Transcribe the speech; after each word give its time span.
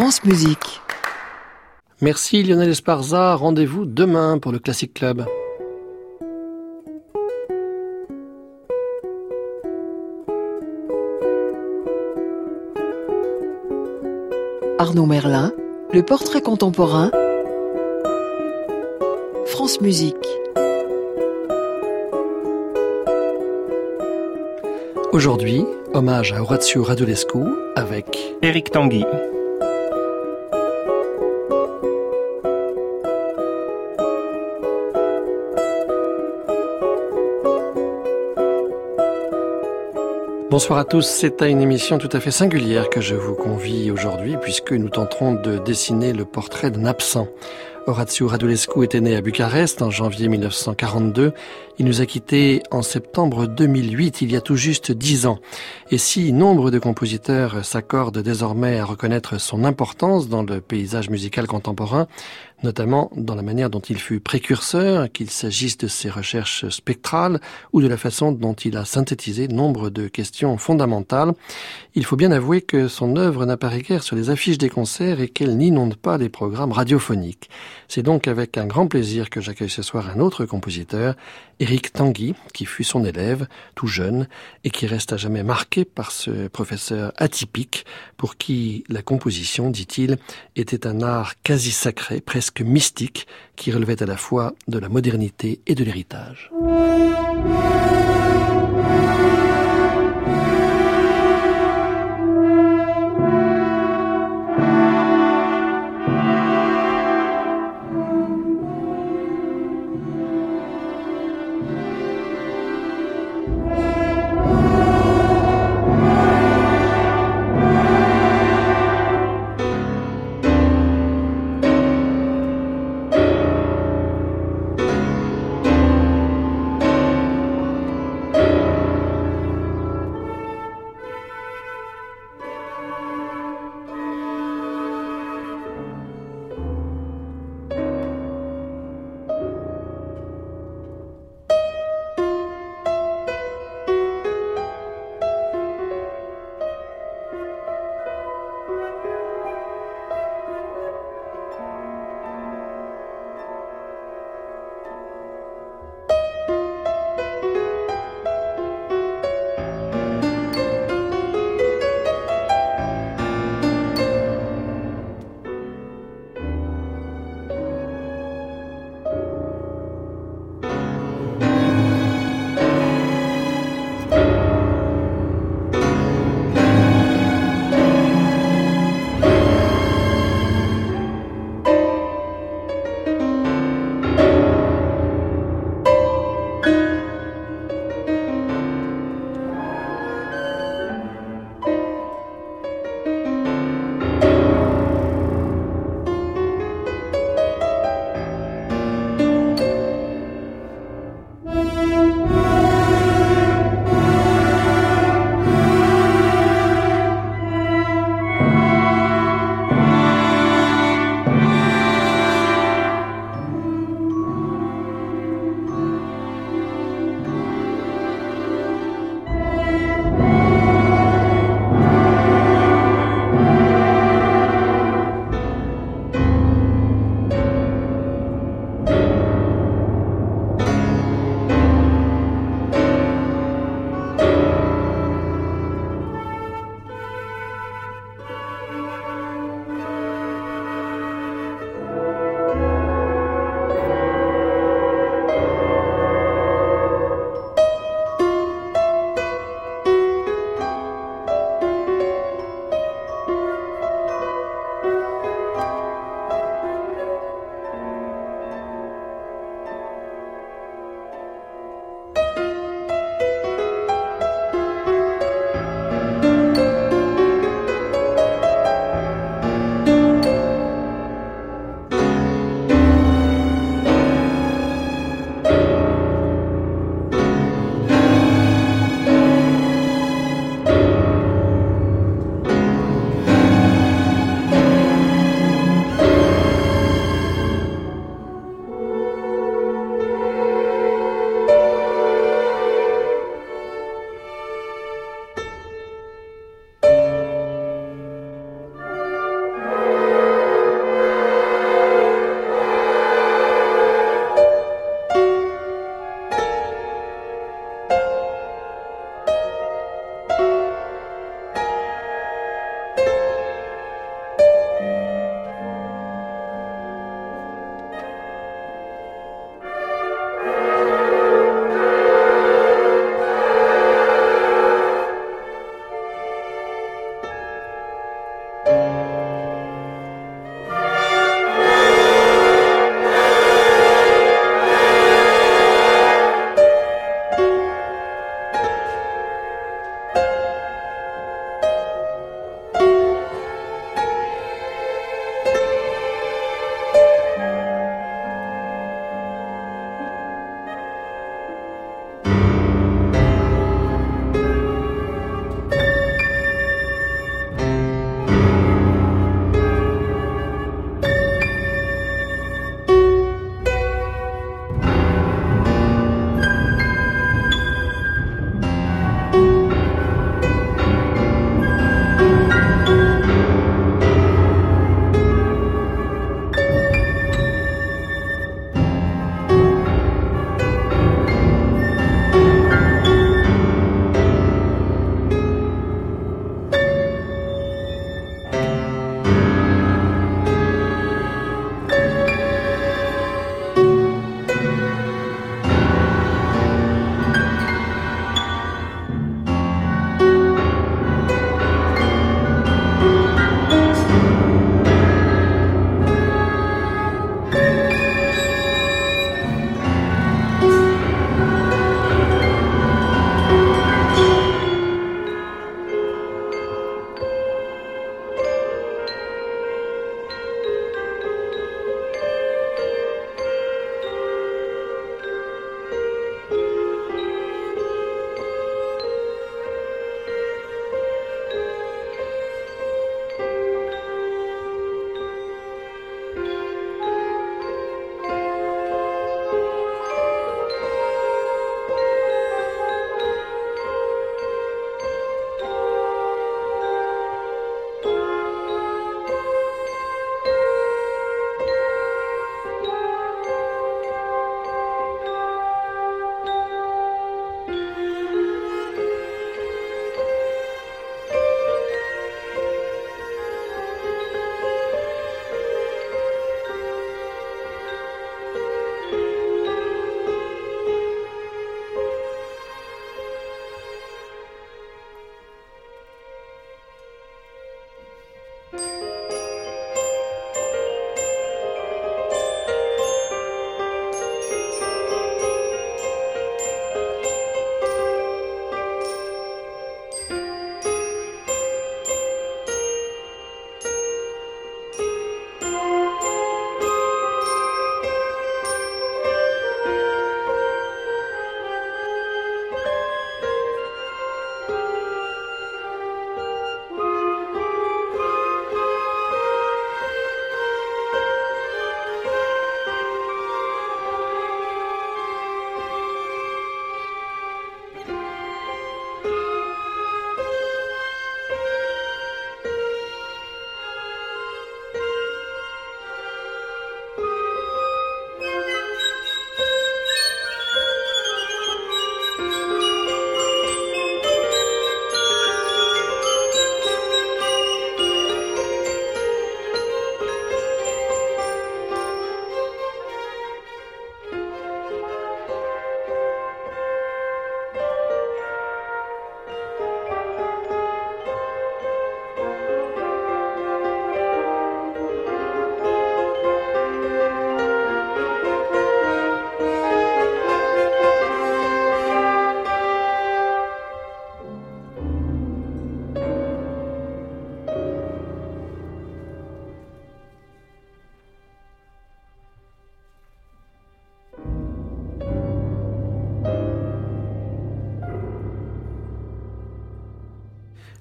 France 0.00 0.22
Musique. 0.22 0.80
Merci 2.00 2.44
Lionel 2.44 2.68
Esparza. 2.70 3.34
Rendez-vous 3.34 3.84
demain 3.84 4.38
pour 4.38 4.52
le 4.52 4.60
Classic 4.60 4.94
Club. 4.94 5.24
Arnaud 14.78 15.06
Merlin, 15.06 15.52
le 15.92 16.04
portrait 16.04 16.42
contemporain. 16.42 17.10
France 19.46 19.80
Musique. 19.80 20.14
Aujourd'hui, 25.10 25.64
hommage 25.92 26.32
à 26.34 26.40
Orazio 26.40 26.84
Radulescu 26.84 27.40
avec 27.74 28.36
Eric 28.42 28.70
Tanguy. 28.70 29.04
Bonsoir 40.58 40.80
à 40.80 40.84
tous, 40.84 41.06
c'est 41.06 41.40
à 41.40 41.46
une 41.46 41.60
émission 41.60 41.98
tout 41.98 42.08
à 42.12 42.18
fait 42.18 42.32
singulière 42.32 42.90
que 42.90 43.00
je 43.00 43.14
vous 43.14 43.36
convie 43.36 43.92
aujourd'hui 43.92 44.36
puisque 44.42 44.72
nous 44.72 44.88
tenterons 44.88 45.34
de 45.34 45.58
dessiner 45.58 46.12
le 46.12 46.24
portrait 46.24 46.72
d'un 46.72 46.84
absent. 46.84 47.28
Orazio 47.86 48.26
Radulescu 48.26 48.82
était 48.82 49.00
né 49.00 49.14
à 49.14 49.20
Bucarest 49.20 49.82
en 49.82 49.90
janvier 49.90 50.26
1942. 50.26 51.32
Il 51.78 51.86
nous 51.86 52.00
a 52.00 52.06
quittés 52.06 52.60
en 52.72 52.82
septembre 52.82 53.46
2008, 53.46 54.20
il 54.20 54.32
y 54.32 54.36
a 54.36 54.40
tout 54.40 54.56
juste 54.56 54.90
dix 54.90 55.26
ans. 55.26 55.38
Et 55.92 55.96
si 55.96 56.32
nombre 56.32 56.72
de 56.72 56.80
compositeurs 56.80 57.64
s'accordent 57.64 58.18
désormais 58.18 58.80
à 58.80 58.84
reconnaître 58.84 59.40
son 59.40 59.64
importance 59.64 60.28
dans 60.28 60.42
le 60.42 60.60
paysage 60.60 61.08
musical 61.08 61.46
contemporain, 61.46 62.08
notamment 62.62 63.10
dans 63.16 63.34
la 63.34 63.42
manière 63.42 63.70
dont 63.70 63.80
il 63.80 63.98
fut 63.98 64.20
précurseur, 64.20 65.10
qu'il 65.12 65.30
s'agisse 65.30 65.78
de 65.78 65.88
ses 65.88 66.10
recherches 66.10 66.68
spectrales 66.68 67.40
ou 67.72 67.80
de 67.80 67.88
la 67.88 67.96
façon 67.96 68.32
dont 68.32 68.54
il 68.54 68.76
a 68.76 68.84
synthétisé 68.84 69.48
nombre 69.48 69.90
de 69.90 70.08
questions 70.08 70.58
fondamentales. 70.58 71.32
Il 71.94 72.04
faut 72.04 72.16
bien 72.16 72.32
avouer 72.32 72.62
que 72.62 72.88
son 72.88 73.16
œuvre 73.16 73.46
n'apparaît 73.46 73.82
guère 73.82 74.02
sur 74.02 74.16
les 74.16 74.30
affiches 74.30 74.58
des 74.58 74.70
concerts 74.70 75.20
et 75.20 75.28
qu'elle 75.28 75.56
n'inonde 75.56 75.96
pas 75.96 76.18
les 76.18 76.28
programmes 76.28 76.72
radiophoniques. 76.72 77.50
C'est 77.88 78.02
donc 78.02 78.28
avec 78.28 78.58
un 78.58 78.66
grand 78.66 78.86
plaisir 78.86 79.30
que 79.30 79.40
j'accueille 79.40 79.70
ce 79.70 79.82
soir 79.82 80.10
un 80.10 80.20
autre 80.20 80.44
compositeur, 80.44 81.14
Eric 81.60 81.92
Tanguy, 81.92 82.34
qui 82.54 82.66
fut 82.66 82.84
son 82.84 83.04
élève, 83.04 83.48
tout 83.74 83.86
jeune, 83.86 84.28
et 84.64 84.70
qui 84.70 84.86
reste 84.86 85.12
à 85.12 85.16
jamais 85.16 85.42
marqué 85.42 85.84
par 85.84 86.12
ce 86.12 86.48
professeur 86.48 87.12
atypique, 87.16 87.84
pour 88.16 88.36
qui 88.36 88.84
la 88.88 89.02
composition, 89.02 89.70
dit-il, 89.70 90.18
était 90.54 90.86
un 90.86 91.02
art 91.02 91.34
quasi 91.42 91.72
sacré, 91.72 92.20
mystique, 92.60 93.26
qui 93.56 93.72
relevait 93.72 94.02
à 94.02 94.06
la 94.06 94.16
fois 94.16 94.54
de 94.68 94.78
la 94.78 94.88
modernité 94.88 95.60
et 95.66 95.74
de 95.74 95.84
l'héritage. 95.84 96.50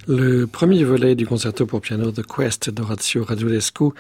Le 0.10 0.48
premier 0.48 0.86
volet 0.86 1.16
du 1.16 1.28
concerto 1.28 1.66
pour 1.66 1.82
piano 1.82 2.14
The 2.14 2.26
Quest 2.26 2.70
d'Orazio 2.70 3.26
Radulescu 3.26 3.92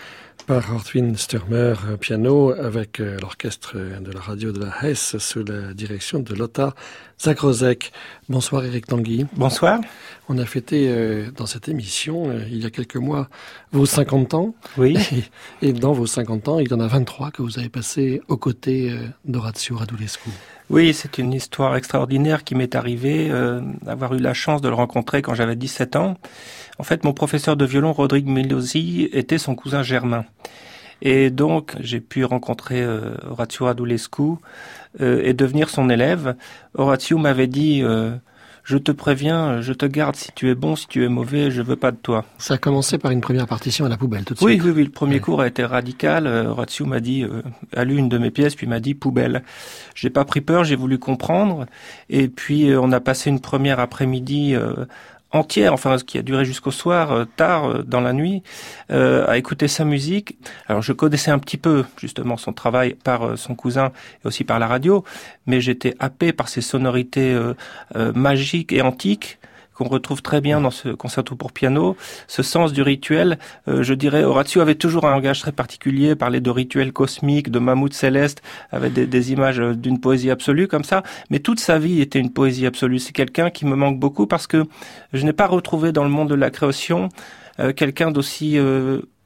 par 0.45 0.73
Ortwin 0.73 1.17
Sturmer 1.17 1.73
piano 1.99 2.51
avec 2.51 3.01
euh, 3.01 3.17
l'orchestre 3.19 3.75
de 3.75 4.11
la 4.13 4.21
radio 4.21 4.53
de 4.53 4.61
la 4.61 4.71
Hesse 4.81 5.17
sous 5.17 5.43
la 5.43 5.73
direction 5.73 6.19
de 6.19 6.33
Lothar 6.33 6.75
Zagrozek. 7.19 7.91
Bonsoir 8.29 8.63
Eric 8.63 8.85
Tanguy. 8.85 9.25
Bonsoir. 9.33 9.81
On 10.29 10.37
a 10.37 10.45
fêté 10.45 10.87
euh, 10.87 11.29
dans 11.35 11.45
cette 11.45 11.67
émission 11.67 12.29
euh, 12.29 12.45
il 12.49 12.63
y 12.63 12.65
a 12.65 12.69
quelques 12.69 12.95
mois 12.95 13.27
vos 13.73 13.85
50 13.85 14.33
ans. 14.33 14.55
Oui. 14.77 14.97
Et, 15.61 15.73
dans 15.73 15.91
vos 15.91 16.05
50 16.05 16.47
ans, 16.47 16.59
il 16.59 16.69
y 16.69 16.73
en 16.73 16.79
a 16.79 16.87
23 16.87 17.31
que 17.31 17.41
vous 17.41 17.59
avez 17.59 17.67
passé 17.67 18.21
aux 18.29 18.37
côtés 18.37 18.97
d'Orazio 19.25 19.75
Radulescu. 19.75 20.29
Oui, 20.69 20.93
c'est 20.93 21.17
une 21.17 21.33
histoire 21.33 21.77
extraordinaire 21.77 22.43
qui 22.43 22.53
m'est 22.53 22.75
arrivée, 22.75 23.29
euh, 23.31 23.61
avoir 23.85 24.13
eu 24.15 24.19
la 24.19 24.33
chance 24.33 24.59
de 24.59 24.67
le 24.67 24.75
rencontrer 24.75 25.21
quand 25.21 25.33
j'avais 25.33 25.55
17 25.55 25.95
ans. 25.95 26.17
En 26.77 26.83
fait, 26.83 27.05
mon 27.05 27.13
professeur 27.13 27.55
de 27.55 27.63
violon, 27.63 27.93
Rodrigue 27.93 28.27
Melosi, 28.27 29.07
était 29.13 29.37
son 29.37 29.55
cousin 29.55 29.81
germain. 29.81 30.25
Et 31.01 31.29
donc, 31.29 31.75
j'ai 31.79 32.01
pu 32.01 32.25
rencontrer 32.25 32.81
euh, 32.81 33.15
Horatio 33.29 33.67
Adulescu 33.67 34.23
euh, 34.99 35.21
et 35.23 35.33
devenir 35.33 35.69
son 35.69 35.89
élève. 35.89 36.35
Horatio 36.73 37.17
m'avait 37.17 37.47
dit 37.47 37.81
je 38.67 38.77
te 38.77 38.91
préviens, 38.91 39.61
je 39.61 39.71
te 39.71 39.85
garde 39.85 40.17
si 40.17 40.29
tu 40.35 40.49
es 40.49 40.55
bon, 40.55 40.75
si 40.75 40.89
tu 40.89 41.05
es 41.05 41.07
mauvais, 41.07 41.51
je 41.51 41.61
veux 41.61 41.77
pas 41.77 41.91
de 41.91 41.95
toi. 41.95 42.25
Ça 42.37 42.55
a 42.55 42.57
commencé 42.57 42.97
par 42.97 43.11
une 43.11 43.21
première 43.21 43.47
partition 43.47 43.85
à 43.85 43.89
la 43.89 43.95
poubelle, 43.95 44.25
tout 44.25 44.33
de 44.33 44.39
suite. 44.39 44.45
Oui, 44.45 44.59
oui, 44.61 44.71
oui. 44.75 44.83
Le 44.83 44.89
premier 44.89 45.21
cours 45.21 45.39
a 45.39 45.47
été 45.47 45.63
radical. 45.63 46.27
Euh, 46.27 46.49
Horatio 46.49 46.85
m'a 46.85 46.99
dit, 46.99 47.23
euh, 47.23 47.43
a 47.73 47.85
lu 47.85 47.95
une 47.95 48.09
de 48.09 48.17
mes 48.17 48.29
pièces, 48.29 48.55
puis 48.55 48.67
m'a 48.67 48.81
dit 48.81 48.93
poubelle. 48.93 49.41
J'ai 49.95 50.09
pas 50.09 50.25
pris 50.25 50.41
peur, 50.41 50.65
j'ai 50.65 50.75
voulu 50.75 50.99
comprendre. 50.99 51.65
Et 52.09 52.27
puis 52.27 52.69
euh, 52.69 52.81
on 52.81 52.91
a 52.91 52.99
passé 52.99 53.29
une 53.29 53.39
première 53.39 53.79
après-midi 53.79 54.53
entière, 55.31 55.73
enfin 55.73 55.97
ce 55.97 56.03
qui 56.03 56.17
a 56.17 56.21
duré 56.21 56.45
jusqu'au 56.45 56.71
soir, 56.71 57.11
euh, 57.11 57.25
tard 57.25 57.65
euh, 57.65 57.83
dans 57.83 58.01
la 58.01 58.13
nuit, 58.13 58.43
euh, 58.91 59.27
à 59.27 59.37
écouter 59.37 59.67
sa 59.67 59.85
musique. 59.85 60.37
Alors 60.67 60.81
je 60.81 60.93
connaissais 60.93 61.31
un 61.31 61.39
petit 61.39 61.57
peu 61.57 61.85
justement 61.97 62.37
son 62.37 62.53
travail 62.53 62.93
par 62.93 63.37
son 63.37 63.55
cousin 63.55 63.91
et 64.23 64.27
aussi 64.27 64.43
par 64.43 64.59
la 64.59 64.67
radio, 64.67 65.03
mais 65.45 65.61
j'étais 65.61 65.95
happé 65.99 66.33
par 66.33 66.49
ses 66.49 66.61
sonorités 66.61 67.37
magiques 67.95 68.71
et 68.73 68.81
antiques 68.81 69.39
qu'on 69.77 69.87
retrouve 69.87 70.23
très 70.23 70.41
bien 70.41 70.59
dans 70.59 70.71
ce 70.71 70.89
concerto 70.89 71.35
pour 71.35 71.51
piano. 71.51 71.95
Ce 72.27 72.41
sens 72.41 72.73
du 72.73 72.81
rituel, 72.81 73.37
euh, 73.67 73.83
je 73.83 73.93
dirais, 73.93 74.23
Horatio 74.23 74.61
avait 74.61 74.75
toujours 74.75 75.05
un 75.05 75.11
langage 75.11 75.39
très 75.39 75.51
particulier, 75.51 76.15
parlait 76.15 76.41
de 76.41 76.49
rituels 76.49 76.91
cosmiques, 76.91 77.51
de 77.51 77.59
mammouth 77.59 77.93
céleste, 77.93 78.41
avec 78.71 78.93
des, 78.93 79.31
images 79.31 79.59
euh, 79.59 79.75
d'une 79.75 79.99
poésie 79.99 80.31
absolue 80.31 80.67
comme 80.67 80.83
ça. 80.83 81.03
Mais 81.29 81.39
toute 81.39 81.59
sa 81.59 81.77
vie 81.77 82.01
était 82.01 82.19
une 82.19 82.31
poésie 82.31 82.65
absolue. 82.65 82.97
C'est 82.97 83.13
quelqu'un 83.13 83.51
qui 83.51 83.65
me 83.65 83.75
manque 83.75 83.99
beaucoup 83.99 84.25
parce 84.25 84.47
que 84.47 84.65
je 85.13 85.23
n'ai 85.23 85.33
pas 85.33 85.47
retrouvé 85.47 85.91
dans 85.91 86.03
le 86.03 86.09
monde 86.09 86.29
de 86.29 86.35
la 86.35 86.49
création 86.49 87.09
euh, 87.59 87.71
quelqu'un 87.71 88.09
d'aussi 88.11 88.57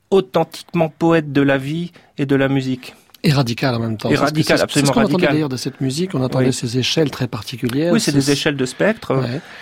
authentiquement 0.09 0.89
poète 0.89 1.31
de 1.31 1.41
la 1.41 1.57
vie 1.57 1.93
et 2.17 2.25
de 2.25 2.35
la 2.35 2.49
musique. 2.49 2.95
Et 3.23 3.31
radical 3.31 3.75
en 3.75 3.79
même 3.79 3.97
temps. 3.97 4.09
Et 4.09 4.15
radical, 4.15 4.59
absolument 4.59 4.93
radical. 4.93 5.11
On 5.11 5.15
entendait 5.15 5.33
d'ailleurs 5.33 5.49
de 5.49 5.57
cette 5.57 5.79
musique, 5.79 6.15
on 6.15 6.23
entendait 6.23 6.51
ces 6.51 6.79
échelles 6.79 7.11
très 7.11 7.27
particulières. 7.27 7.93
Oui, 7.93 7.99
c'est 7.99 8.11
des 8.11 8.31
échelles 8.31 8.55
de 8.55 8.65
spectre. 8.65 9.13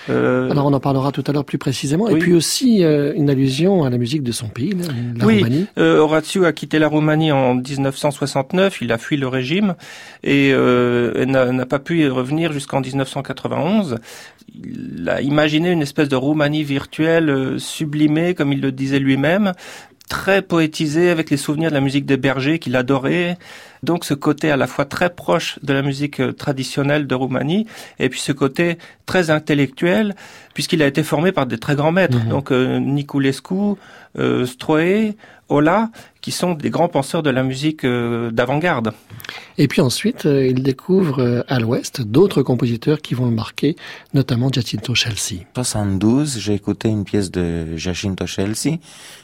Euh... 0.09 0.49
Alors 0.49 0.67
on 0.67 0.73
en 0.73 0.79
parlera 0.79 1.11
tout 1.11 1.23
à 1.27 1.33
l'heure 1.33 1.43
plus 1.43 1.57
précisément. 1.57 2.07
Et 2.07 2.17
puis 2.17 2.33
aussi 2.33 2.85
euh, 2.85 3.13
une 3.15 3.29
allusion 3.29 3.83
à 3.83 3.89
la 3.89 3.97
musique 3.97 4.23
de 4.23 4.31
son 4.31 4.47
pays, 4.47 4.73
la 5.17 5.25
oui. 5.25 5.39
Roumanie. 5.39 5.67
Euh, 5.77 5.97
Horatio 5.97 6.45
a 6.45 6.53
quitté 6.53 6.79
la 6.79 6.87
Roumanie 6.87 7.33
en 7.33 7.55
1969, 7.55 8.81
il 8.81 8.93
a 8.93 8.97
fui 8.97 9.17
le 9.17 9.27
régime 9.27 9.75
et 10.23 10.51
euh, 10.53 11.25
n'a 11.25 11.65
pas 11.65 11.79
pu 11.79 11.99
y 11.99 12.07
revenir 12.07 12.53
jusqu'en 12.53 12.79
1991. 12.79 13.97
Il 14.53 15.09
a 15.09 15.21
imaginé 15.21 15.71
une 15.71 15.81
espèce 15.81 16.07
de 16.07 16.15
Roumanie 16.15 16.63
virtuelle 16.63 17.59
sublimée, 17.59 18.33
comme 18.33 18.53
il 18.53 18.61
le 18.61 18.71
disait 18.71 18.99
lui-même, 18.99 19.53
très 20.09 20.41
poétisé 20.41 21.09
avec 21.09 21.29
les 21.29 21.37
souvenirs 21.37 21.69
de 21.69 21.75
la 21.75 21.81
musique 21.81 22.05
des 22.05 22.17
bergers 22.17 22.59
qu'il 22.59 22.75
adorait. 22.75 23.37
Donc 23.83 24.03
ce 24.03 24.13
côté 24.13 24.51
à 24.51 24.57
la 24.57 24.67
fois 24.67 24.83
très 24.83 25.09
proche 25.09 25.57
de 25.63 25.71
la 25.71 25.81
musique 25.81 26.19
euh, 26.19 26.33
traditionnelle 26.33 27.07
de 27.07 27.15
Roumanie 27.15 27.65
et 27.99 28.09
puis 28.09 28.19
ce 28.19 28.33
côté 28.33 28.77
très 29.05 29.29
intellectuel 29.29 30.15
puisqu'il 30.53 30.83
a 30.83 30.87
été 30.87 31.03
formé 31.03 31.31
par 31.31 31.45
des 31.45 31.57
très 31.57 31.75
grands 31.75 31.93
maîtres. 31.93 32.17
Mhm. 32.17 32.29
Donc 32.29 32.51
euh, 32.51 32.79
Niculescu, 32.79 33.75
euh, 34.17 34.45
Stroé, 34.45 35.15
Ola, 35.49 35.89
qui 36.21 36.31
sont 36.31 36.53
des 36.53 36.69
grands 36.69 36.87
penseurs 36.87 37.23
de 37.23 37.29
la 37.29 37.43
musique 37.43 37.83
euh, 37.83 38.31
d'avant-garde. 38.31 38.93
Et 39.57 39.67
puis 39.67 39.81
ensuite, 39.81 40.23
il 40.25 40.63
découvre 40.63 41.43
à 41.47 41.59
l'ouest 41.59 42.01
d'autres 42.01 42.41
compositeurs 42.43 43.01
qui 43.01 43.13
vont 43.13 43.25
le 43.25 43.35
marquer, 43.35 43.75
notamment 44.13 44.49
Giacinto 44.49 44.95
Chelsea. 44.95 45.43
En 45.55 45.63
72, 45.63 46.39
j'ai 46.39 46.53
écouté 46.53 46.87
une 46.87 47.03
pièce 47.03 47.29
de 47.29 47.75
Giacinto 47.75 48.25
Chelsea 48.25 48.77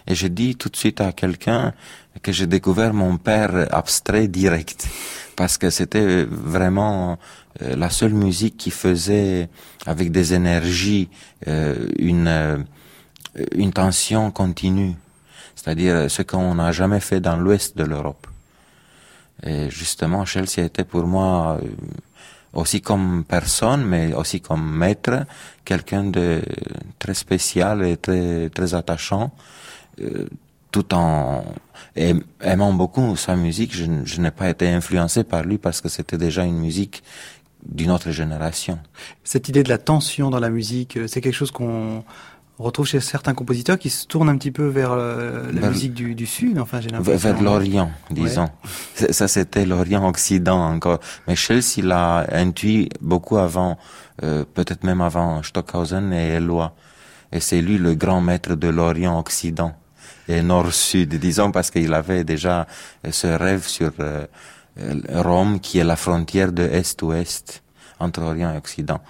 et 0.08 0.16
j'ai 0.16 0.30
dit 0.30 0.56
tout 0.56 0.68
de 0.70 0.76
suite 0.76 1.00
à 1.00 1.14
quelqu'un 1.14 1.74
que 2.22 2.32
j'ai 2.32 2.48
découvert 2.48 2.94
mon 2.94 3.18
père 3.18 3.68
abstrait 3.72 4.28
direct 4.28 4.88
parce 5.36 5.58
que 5.58 5.70
c'était 5.70 6.26
vraiment 6.26 7.18
euh, 7.62 7.76
la 7.76 7.90
seule 7.90 8.14
musique 8.14 8.58
qui 8.58 8.72
faisait 8.72 9.50
avec 9.86 10.12
des 10.12 10.34
énergies 10.34 11.10
euh, 11.48 11.88
une 12.00 12.28
euh, 12.28 12.58
une 13.54 13.74
tension 13.74 14.32
continue 14.32 14.94
c'est-à-dire 15.66 16.12
ce 16.12 16.22
qu'on 16.22 16.56
n'a 16.56 16.72
jamais 16.72 17.00
fait 17.00 17.20
dans 17.20 17.38
l'ouest 17.38 17.76
de 17.76 17.84
l'Europe 17.84 18.28
et 19.44 19.70
justement 19.72 20.24
Chelsea 20.24 20.60
était 20.60 20.84
pour 20.84 21.08
moi 21.08 21.60
aussi 22.54 22.82
comme 22.82 23.24
personne 23.28 23.84
mais 23.84 24.14
aussi 24.14 24.42
comme 24.42 24.78
maître 24.78 25.26
quelqu'un 25.66 26.04
de 26.04 26.42
très 27.00 27.16
spécial 27.16 27.84
et 27.84 27.98
très 27.98 28.50
très 28.52 28.76
attachant 28.76 29.32
tout 30.72 30.94
en 30.94 31.46
aimant 31.96 32.74
beaucoup 32.74 33.16
sa 33.16 33.38
musique, 33.38 33.74
je, 33.74 33.86
je 34.04 34.20
n'ai 34.20 34.32
pas 34.32 34.50
été 34.50 34.68
influencé 34.68 35.24
par 35.24 35.44
lui 35.44 35.58
parce 35.58 35.80
que 35.80 35.88
c'était 35.88 36.18
déjà 36.18 36.44
une 36.44 36.58
musique 36.58 37.02
d'une 37.66 37.92
autre 37.92 38.12
génération. 38.12 38.78
Cette 39.24 39.48
idée 39.48 39.64
de 39.64 39.70
la 39.70 39.78
tension 39.78 40.30
dans 40.30 40.42
la 40.42 40.50
musique, 40.50 40.98
euh, 40.98 41.08
c'est 41.08 41.22
quelque 41.22 41.34
chose 41.34 41.52
qu'on 41.52 42.04
on 42.58 42.64
retrouve 42.64 42.88
chez 42.88 43.02
certains 43.02 43.34
compositeurs 43.34 43.78
qui 43.78 43.90
se 43.90 44.06
tournent 44.06 44.30
un 44.30 44.38
petit 44.38 44.52
peu 44.52 44.68
vers 44.68 44.92
euh, 44.94 45.52
la 45.52 45.70
musique 45.70 45.94
du, 45.94 46.16
du, 46.16 46.26
Sud. 46.26 46.58
Enfin, 46.58 46.80
j'ai 46.80 46.90
l'impression. 46.90 47.18
Vers 47.34 47.42
l'Orient, 47.42 47.92
disons. 48.10 48.48
Ça, 48.94 49.28
c'était 49.28 49.66
l'Orient-Occident 49.66 50.74
encore. 50.74 51.00
Mais 51.28 51.36
Chelsea 51.36 51.82
l'a 51.84 52.26
intuit 52.32 52.90
beaucoup 53.02 53.38
avant, 53.38 53.78
euh, 54.24 54.46
peut-être 54.54 54.84
même 54.84 55.02
avant 55.02 55.44
Stockhausen 55.44 56.14
et 56.14 56.36
Eloi. 56.36 56.74
Et 57.34 57.42
c'est 57.42 57.62
lui 57.62 57.78
le 57.78 57.94
grand 57.96 58.22
maître 58.22 58.56
de 58.56 58.70
l'Orient-Occident 58.70 59.74
et 60.28 60.42
Nord-Sud, 60.42 61.16
disons, 61.16 61.52
parce 61.52 61.70
qu'il 61.72 61.94
avait 61.94 62.24
déjà 62.24 62.68
ce 63.10 63.28
rêve 63.28 63.68
sur 63.68 63.92
euh, 64.00 64.26
Rome, 65.14 65.60
qui 65.60 65.80
est 65.80 65.84
la 65.84 65.98
frontière 65.98 66.52
de 66.52 66.64
Est-Ouest 66.64 67.64
entre 68.00 68.22
Orient 68.22 68.54
et 68.54 68.58
Occident. 68.58 69.02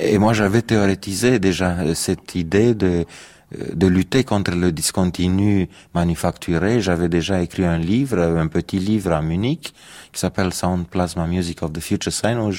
Et 0.00 0.18
moi, 0.18 0.32
j'avais 0.32 0.62
théorétisé 0.62 1.38
déjà 1.38 1.94
cette 1.94 2.34
idée 2.34 2.74
de 2.74 3.04
de 3.52 3.86
lutter 3.86 4.24
contre 4.24 4.50
le 4.52 4.72
discontinu 4.72 5.68
manufacturé. 5.94 6.80
J'avais 6.80 7.08
déjà 7.08 7.42
écrit 7.42 7.64
un 7.64 7.78
livre, 7.78 8.18
un 8.18 8.48
petit 8.48 8.78
livre 8.78 9.12
à 9.12 9.22
Munich, 9.22 9.72
qui 10.12 10.20
s'appelle 10.20 10.52
Sound 10.52 10.86
Plasma 10.88 11.26
Music 11.26 11.62
of 11.62 11.72
the 11.72 11.80
Future 11.80 12.12
Sign, 12.12 12.50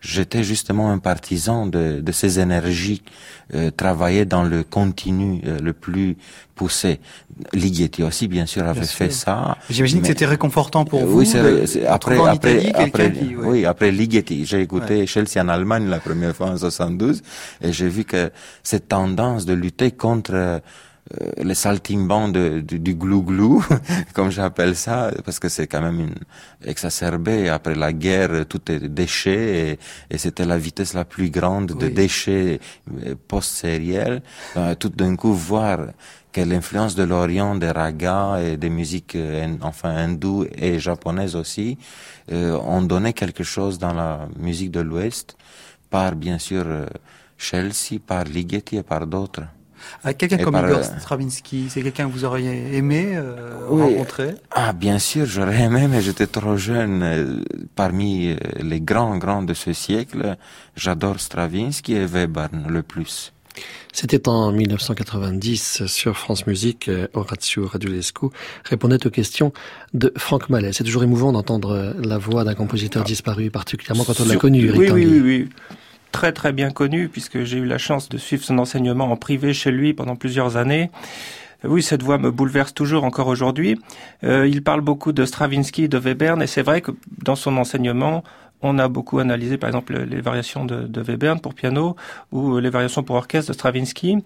j'étais 0.00 0.44
justement 0.44 0.90
un 0.90 0.98
partisan 0.98 1.66
de, 1.66 2.00
de 2.00 2.12
ces 2.12 2.40
énergies 2.40 3.02
euh, 3.54 3.70
travaillées 3.70 4.24
dans 4.24 4.42
le 4.42 4.62
continu 4.62 5.40
euh, 5.46 5.58
le 5.58 5.72
plus 5.72 6.16
poussé. 6.54 7.00
Ligeti 7.52 8.02
aussi, 8.02 8.28
bien 8.28 8.46
sûr, 8.46 8.66
avait 8.66 8.84
fait 8.84 9.10
ça. 9.10 9.56
J'imagine 9.70 10.00
que 10.00 10.08
c'était 10.08 10.26
réconfortant 10.26 10.84
pour 10.84 11.04
vous. 11.04 11.20
Oui, 11.20 11.26
c'est 11.26 11.86
après, 11.86 12.18
après, 12.18 12.72
après, 12.74 13.12
oui. 13.38 13.64
après 13.64 13.90
Ligeti. 13.90 14.44
J'ai 14.44 14.60
écouté 14.60 15.06
Chelsea 15.06 15.40
en 15.42 15.48
Allemagne 15.48 15.88
la 15.88 16.00
première 16.00 16.34
fois 16.34 16.50
en 16.50 16.56
72 16.56 17.22
et 17.62 17.72
j'ai 17.72 17.88
vu 17.88 18.04
que 18.04 18.30
cette 18.62 18.88
tendance 18.88 19.46
de 19.46 19.52
lutter 19.52 19.92
contre 19.92 20.60
euh, 21.20 21.30
les 21.42 21.54
saltimbanques 21.54 22.32
de, 22.32 22.60
du 22.60 22.94
glou-glou, 22.94 23.64
comme 24.12 24.30
j'appelle 24.30 24.76
ça, 24.76 25.10
parce 25.24 25.38
que 25.38 25.48
c'est 25.48 25.66
quand 25.66 25.80
même 25.80 26.00
une 26.00 26.14
exacerbé. 26.64 27.48
Après 27.48 27.74
la 27.74 27.92
guerre, 27.92 28.46
tout 28.46 28.70
est 28.70 28.80
déchets 28.80 29.70
et, 29.70 29.78
et 30.14 30.18
c'était 30.18 30.44
la 30.44 30.58
vitesse 30.58 30.92
la 30.94 31.04
plus 31.04 31.30
grande 31.30 31.72
de 31.78 31.88
déchets 31.88 32.60
euh, 33.06 33.14
post-sériels. 33.26 34.22
Euh, 34.56 34.74
tout 34.74 34.90
d'un 34.90 35.16
coup, 35.16 35.32
voir 35.32 35.78
que 36.32 36.42
l'influence 36.42 36.94
de 36.94 37.04
l'Orient, 37.04 37.54
des 37.54 37.70
ragas 37.70 38.40
et 38.42 38.56
des 38.56 38.68
musiques 38.68 39.16
enfin 39.62 39.90
hindoues 39.96 40.46
et 40.54 40.78
japonaises 40.78 41.34
aussi, 41.36 41.78
euh, 42.30 42.58
ont 42.58 42.82
donné 42.82 43.14
quelque 43.14 43.44
chose 43.44 43.78
dans 43.78 43.94
la 43.94 44.28
musique 44.38 44.70
de 44.70 44.80
l'Ouest, 44.80 45.36
par 45.88 46.14
bien 46.14 46.38
sûr 46.38 46.66
Chelsea, 47.38 47.98
par 48.06 48.24
Ligeti 48.24 48.76
et 48.76 48.82
par 48.82 49.06
d'autres. 49.06 49.44
À 50.04 50.14
quelqu'un 50.14 50.38
comme 50.38 50.56
Igor 50.56 50.84
Stravinsky, 50.84 51.66
c'est 51.68 51.82
quelqu'un 51.82 52.06
que 52.08 52.12
vous 52.12 52.24
auriez 52.24 52.76
aimé 52.76 53.12
euh, 53.14 53.58
rencontrer 53.68 54.34
Ah, 54.50 54.72
bien 54.72 54.98
sûr, 54.98 55.26
j'aurais 55.26 55.62
aimé, 55.62 55.88
mais 55.88 56.00
j'étais 56.00 56.26
trop 56.26 56.56
jeune. 56.56 57.02
Euh, 57.02 57.40
parmi 57.74 58.30
euh, 58.30 58.36
les 58.60 58.80
grands, 58.80 59.16
grands 59.18 59.42
de 59.42 59.54
ce 59.54 59.72
siècle, 59.72 60.36
j'adore 60.76 61.20
Stravinsky 61.20 61.94
et 61.94 62.06
Webern 62.06 62.66
le 62.68 62.82
plus. 62.82 63.32
C'était 63.92 64.28
en 64.28 64.52
1990 64.52 65.86
sur 65.86 66.16
France 66.16 66.46
Musique, 66.46 66.88
Horatio 67.14 67.66
Radulescu 67.66 68.26
répondait 68.62 69.04
aux 69.04 69.10
questions 69.10 69.52
de 69.94 70.12
Franck 70.16 70.48
Mallet. 70.48 70.72
C'est 70.72 70.84
toujours 70.84 71.02
émouvant 71.02 71.32
d'entendre 71.32 71.96
la 72.00 72.18
voix 72.18 72.44
d'un 72.44 72.54
compositeur 72.54 73.02
disparu, 73.02 73.50
particulièrement 73.50 74.04
quand 74.04 74.20
on 74.20 74.26
l'a 74.26 74.36
connu. 74.36 74.70
Oui, 74.70 74.90
oui, 74.92 75.06
oui, 75.06 75.20
oui 75.20 75.48
très 76.12 76.32
très 76.32 76.52
bien 76.52 76.70
connu 76.70 77.08
puisque 77.08 77.44
j'ai 77.44 77.58
eu 77.58 77.64
la 77.64 77.78
chance 77.78 78.08
de 78.08 78.18
suivre 78.18 78.44
son 78.44 78.58
enseignement 78.58 79.10
en 79.10 79.16
privé 79.16 79.52
chez 79.52 79.70
lui 79.70 79.94
pendant 79.94 80.16
plusieurs 80.16 80.56
années. 80.56 80.90
Oui, 81.64 81.82
cette 81.82 82.04
voix 82.04 82.18
me 82.18 82.30
bouleverse 82.30 82.72
toujours 82.72 83.02
encore 83.02 83.26
aujourd'hui. 83.26 83.80
Euh, 84.22 84.46
il 84.46 84.62
parle 84.62 84.80
beaucoup 84.80 85.12
de 85.12 85.24
Stravinsky, 85.24 85.88
de 85.88 85.98
Webern, 85.98 86.40
et 86.40 86.46
c'est 86.46 86.62
vrai 86.62 86.80
que 86.80 86.92
dans 87.24 87.34
son 87.34 87.56
enseignement, 87.56 88.22
on 88.62 88.78
a 88.78 88.86
beaucoup 88.88 89.18
analysé, 89.18 89.58
par 89.58 89.68
exemple, 89.68 89.98
les 89.98 90.20
variations 90.20 90.64
de, 90.64 90.82
de 90.82 91.02
Webern 91.02 91.40
pour 91.40 91.54
piano 91.54 91.96
ou 92.30 92.58
les 92.58 92.70
variations 92.70 93.02
pour 93.02 93.16
orchestre 93.16 93.50
de 93.50 93.54
Stravinsky. 93.54 94.18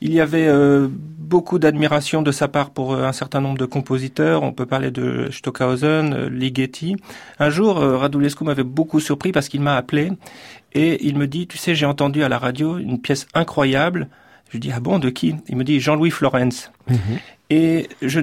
Il 0.00 0.12
y 0.12 0.20
avait 0.20 0.46
euh, 0.46 0.88
beaucoup 0.90 1.58
d'admiration 1.58 2.22
de 2.22 2.30
sa 2.30 2.48
part 2.48 2.70
pour 2.70 2.92
euh, 2.92 3.04
un 3.04 3.12
certain 3.12 3.40
nombre 3.40 3.58
de 3.58 3.64
compositeurs. 3.64 4.42
On 4.42 4.52
peut 4.52 4.66
parler 4.66 4.90
de 4.90 5.28
Stockhausen, 5.30 6.12
euh, 6.12 6.28
Ligeti. 6.28 6.96
Un 7.38 7.50
jour, 7.50 7.76
Radulescu 7.76 8.44
m'avait 8.44 8.64
beaucoup 8.64 9.00
surpris 9.00 9.32
parce 9.32 9.48
qu'il 9.48 9.60
m'a 9.60 9.76
appelé 9.76 10.12
et 10.72 11.06
il 11.06 11.16
me 11.16 11.26
dit, 11.26 11.46
tu 11.46 11.56
sais, 11.56 11.74
j'ai 11.74 11.86
entendu 11.86 12.22
à 12.22 12.28
la 12.28 12.38
radio 12.38 12.78
une 12.78 13.00
pièce 13.00 13.26
incroyable. 13.34 14.08
Je 14.48 14.52
lui 14.52 14.60
dis, 14.60 14.72
ah 14.72 14.80
bon, 14.80 14.98
de 14.98 15.10
qui? 15.10 15.34
Il 15.48 15.56
me 15.56 15.64
dit 15.64 15.80
Jean-Louis 15.80 16.10
Florence. 16.10 16.70
Mhm. 16.88 16.98
Et 17.48 17.88
je 18.02 18.20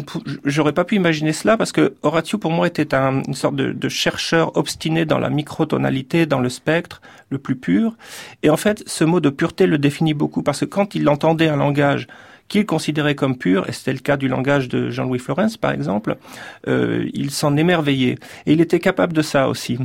n'aurais 0.58 0.74
pas 0.74 0.84
pu 0.84 0.96
imaginer 0.96 1.32
cela 1.32 1.56
parce 1.56 1.72
que 1.72 1.94
Horatio 2.04 2.38
pour 2.38 2.52
moi 2.52 2.68
était 2.68 2.94
un, 2.94 3.24
une 3.24 3.34
sorte 3.34 3.56
de, 3.56 3.72
de, 3.72 3.90
chercheur 3.90 4.58
obstiné 4.58 5.06
dans 5.06 5.18
la 5.18 5.30
microtonalité, 5.30 6.26
dans 6.26 6.40
le 6.40 6.50
spectre 6.50 7.02
le 7.30 7.38
plus 7.38 7.56
pur. 7.56 7.96
Et 8.42 8.50
en 8.50 8.58
fait, 8.58 8.84
ce 8.86 9.06
mot 9.06 9.22
de 9.22 9.30
pureté 9.30 9.66
le 9.66 9.78
définit 9.78 10.14
beaucoup 10.14 10.44
parce 10.44 10.60
que 10.60 10.66
quand 10.66 10.94
il 10.94 11.08
entendait 11.08 11.48
un 11.48 11.56
langage 11.56 12.08
qu'il 12.50 12.66
considérait 12.66 13.16
comme 13.16 13.38
pur, 13.38 13.70
et 13.70 13.72
c'était 13.72 13.94
le 13.94 14.00
cas 14.00 14.18
du 14.18 14.28
langage 14.28 14.68
de 14.68 14.90
Jean-Louis 14.90 15.20
Florence 15.20 15.56
par 15.56 15.72
exemple, 15.72 16.18
euh, 16.68 17.10
il 17.14 17.32
s'en 17.32 17.56
émerveillait. 17.56 18.18
Et 18.46 18.54
il 18.54 18.60
était 18.60 18.80
capable 18.80 19.14
de 19.14 19.22
ça 19.22 19.48
aussi. 19.48 19.80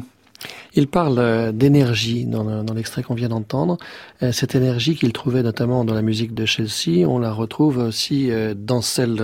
Il 0.78 0.86
parle 0.86 1.18
euh, 1.18 1.50
d'énergie 1.50 2.24
dans 2.24 2.62
l'extrait 2.72 3.02
qu'on 3.02 3.16
vient 3.16 3.30
d'entendre. 3.30 3.78
Euh, 4.22 4.30
cette 4.30 4.54
énergie 4.54 4.94
qu'il 4.94 5.12
trouvait 5.12 5.42
notamment 5.42 5.84
dans 5.84 5.92
la 5.92 6.02
musique 6.02 6.34
de 6.34 6.46
Chelsea, 6.46 7.04
on 7.04 7.18
la 7.18 7.32
retrouve 7.32 7.78
aussi 7.78 8.30
euh, 8.30 8.54
dans 8.56 8.80
celle 8.80 9.16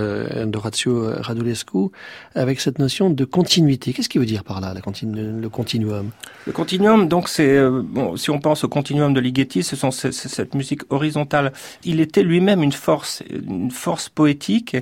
d'Orazio 0.47 1.13
Radulescu, 1.21 1.91
avec 2.35 2.59
cette 2.59 2.77
notion 2.77 3.09
de 3.09 3.23
continuité. 3.23 3.93
Qu'est-ce 3.93 4.09
qu'il 4.09 4.19
veut 4.19 4.27
dire 4.27 4.43
par 4.43 4.59
là, 4.59 4.73
le 4.73 4.81
continuum? 4.81 6.09
Le 6.45 6.51
continuum, 6.51 7.07
donc, 7.07 7.29
c'est 7.29 7.57
bon, 7.69 8.17
si 8.17 8.31
on 8.31 8.39
pense 8.39 8.65
au 8.65 8.67
continuum 8.67 9.13
de 9.13 9.21
Ligeti, 9.21 9.63
ce 9.63 9.77
sont 9.77 9.91
cette 9.91 10.55
musique 10.55 10.81
horizontale. 10.89 11.53
Il 11.85 12.01
était 12.01 12.23
lui-même 12.23 12.63
une 12.63 12.73
force, 12.73 13.23
une 13.29 13.71
force 13.71 14.09
poétique. 14.09 14.75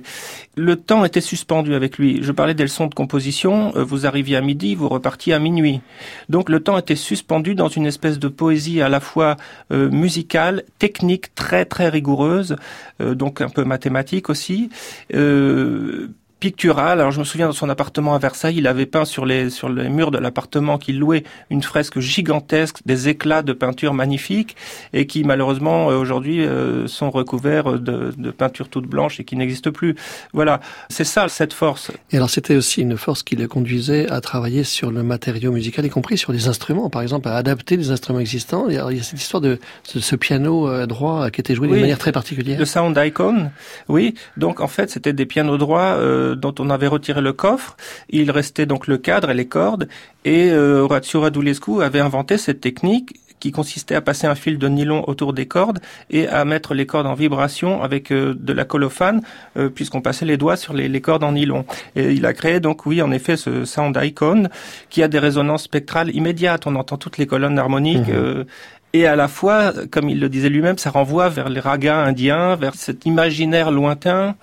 Le 0.55 0.75
temps 0.75 1.05
était 1.05 1.21
suspendu 1.21 1.75
avec 1.75 1.99
lui. 1.99 2.23
Je 2.23 2.31
parlais 2.31 2.55
des 2.55 2.63
leçons 2.63 2.87
de 2.87 2.95
composition. 2.95 3.73
Vous 3.75 4.07
arriviez 4.07 4.37
à 4.37 4.41
midi, 4.41 4.73
vous 4.73 4.89
repartiez 4.89 5.33
à 5.33 5.39
minuit. 5.39 5.81
Donc 6.29 6.49
temps 6.63 6.77
était 6.77 6.95
suspendu 6.95 7.55
dans 7.55 7.67
une 7.67 7.85
espèce 7.85 8.19
de 8.19 8.27
poésie 8.27 8.81
à 8.81 8.89
la 8.89 8.99
fois 8.99 9.37
euh, 9.71 9.89
musicale, 9.89 10.63
technique, 10.79 11.35
très 11.35 11.65
très 11.65 11.89
rigoureuse, 11.89 12.55
euh, 13.01 13.15
donc 13.15 13.41
un 13.41 13.49
peu 13.49 13.63
mathématique 13.63 14.29
aussi. 14.29 14.69
Euh, 15.13 16.09
pictural. 16.43 16.99
Alors 16.99 17.13
je 17.13 17.19
me 17.19 17.23
souviens 17.23 17.47
dans 17.47 17.53
son 17.53 17.69
appartement 17.69 18.15
à 18.15 18.19
Versailles, 18.19 18.57
il 18.57 18.67
avait 18.67 18.85
peint 18.85 19.05
sur 19.05 19.25
les 19.25 19.49
sur 19.49 19.69
les 19.69 19.87
murs 19.87 20.11
de 20.11 20.17
l'appartement 20.17 20.77
qu'il 20.77 20.99
louait 20.99 21.23
une 21.49 21.63
fresque 21.63 22.01
gigantesque, 22.01 22.79
des 22.85 23.07
éclats 23.07 23.43
de 23.43 23.53
peinture 23.53 23.93
magnifiques 23.93 24.57
et 24.91 25.07
qui 25.07 25.23
malheureusement 25.23 25.89
euh, 25.89 25.95
aujourd'hui 25.95 26.41
euh, 26.41 26.85
sont 26.85 27.11
recouverts 27.11 27.79
de, 27.79 28.11
de 28.17 28.31
peinture 28.31 28.67
toute 28.67 28.87
blanche 28.87 29.21
et 29.21 29.23
qui 29.23 29.37
n'existent 29.37 29.71
plus. 29.71 29.95
Voilà, 30.33 30.59
c'est 30.89 31.05
ça 31.05 31.29
cette 31.29 31.53
force. 31.53 31.91
Et 32.11 32.17
alors 32.17 32.29
c'était 32.29 32.57
aussi 32.57 32.81
une 32.81 32.97
force 32.97 33.23
qui 33.23 33.37
le 33.37 33.47
conduisait 33.47 34.09
à 34.09 34.19
travailler 34.19 34.65
sur 34.65 34.91
le 34.91 35.01
matériau 35.01 35.53
musical, 35.53 35.85
y 35.85 35.89
compris 35.89 36.17
sur 36.17 36.33
des 36.33 36.49
instruments, 36.49 36.89
par 36.89 37.03
exemple 37.03 37.29
à 37.29 37.37
adapter 37.37 37.77
des 37.77 37.89
instruments 37.91 38.19
existants. 38.19 38.65
il 38.67 38.75
y 38.75 38.79
a 38.79 39.01
cette 39.01 39.21
histoire 39.21 39.39
de 39.39 39.59
ce, 39.85 40.15
piano 40.17 40.67
euh, 40.67 40.87
droit 40.87 41.29
qui 41.29 41.39
était 41.39 41.55
joué 41.55 41.69
d'une 41.69 41.79
manière 41.79 41.99
très 41.99 42.11
particulière. 42.11 42.59
Le 42.59 42.65
sound 42.65 42.99
icon, 43.01 43.49
oui. 43.87 44.13
Donc 44.35 44.59
en 44.59 44.67
fait 44.67 44.89
c'était 44.89 45.13
des 45.13 45.25
pianos 45.25 45.57
droits. 45.57 45.95
Euh, 45.95 46.32
dont 46.35 46.55
on 46.59 46.69
avait 46.69 46.87
retiré 46.87 47.21
le 47.21 47.33
coffre. 47.33 47.77
Il 48.09 48.31
restait 48.31 48.65
donc 48.65 48.87
le 48.87 48.97
cadre 48.97 49.29
et 49.29 49.33
les 49.33 49.47
cordes. 49.47 49.87
Et 50.25 50.51
euh, 50.51 50.85
Radulescu 50.85 51.81
avait 51.81 51.99
inventé 51.99 52.37
cette 52.37 52.61
technique 52.61 53.19
qui 53.43 53.51
consistait 53.51 53.95
à 53.95 53.99
passer 53.99 54.25
un 54.25 54.35
fil 54.35 54.57
de 54.57 54.69
nylon 54.69 55.03
autour 55.09 55.33
des 55.33 55.47
cordes 55.47 55.79
et 56.09 56.29
à 56.29 56.45
mettre 56.45 56.73
les 56.73 56.85
cordes 56.85 57.07
en 57.07 57.13
vibration 57.13 57.83
avec 57.83 58.09
euh, 58.09 58.33
de 58.39 58.53
la 58.53 58.63
colophane, 58.63 59.21
euh, 59.57 59.67
puisqu'on 59.67 59.99
passait 59.99 60.23
les 60.23 60.37
doigts 60.37 60.55
sur 60.55 60.73
les, 60.73 61.01
cordes 61.01 61.25
en 61.25 61.33
nylon. 61.33 61.65
Et 61.97 62.13
il 62.13 62.25
a 62.25 62.31
créé 62.31 62.61
donc, 62.61 62.85
oui, 62.85 63.01
en 63.01 63.11
effet, 63.11 63.35
ce 63.35 63.65
sound 63.65 63.99
icon 64.01 64.47
qui 64.89 65.03
a 65.03 65.09
des 65.09 65.19
résonances 65.19 65.63
spectrales 65.63 66.15
immédiates. 66.15 66.67
On 66.67 66.75
entend 66.75 66.95
toutes 66.95 67.17
les 67.17 67.27
colonnes 67.27 67.59
harmoniques. 67.59 68.07
Mhm. 68.07 68.45
et 68.93 69.07
à 69.07 69.17
la 69.17 69.27
fois, 69.27 69.73
comme 69.91 70.07
il 70.07 70.21
le 70.21 70.29
disait 70.29 70.49
lui-même, 70.49 70.77
ça 70.77 70.89
renvoie 70.89 71.27
vers 71.27 71.49
les 71.49 71.59
ragas 71.59 72.01
indiens, 72.05 72.55
vers 72.55 72.75
cet 72.75 73.05
imaginaire 73.05 73.71
lointain. 73.71 74.35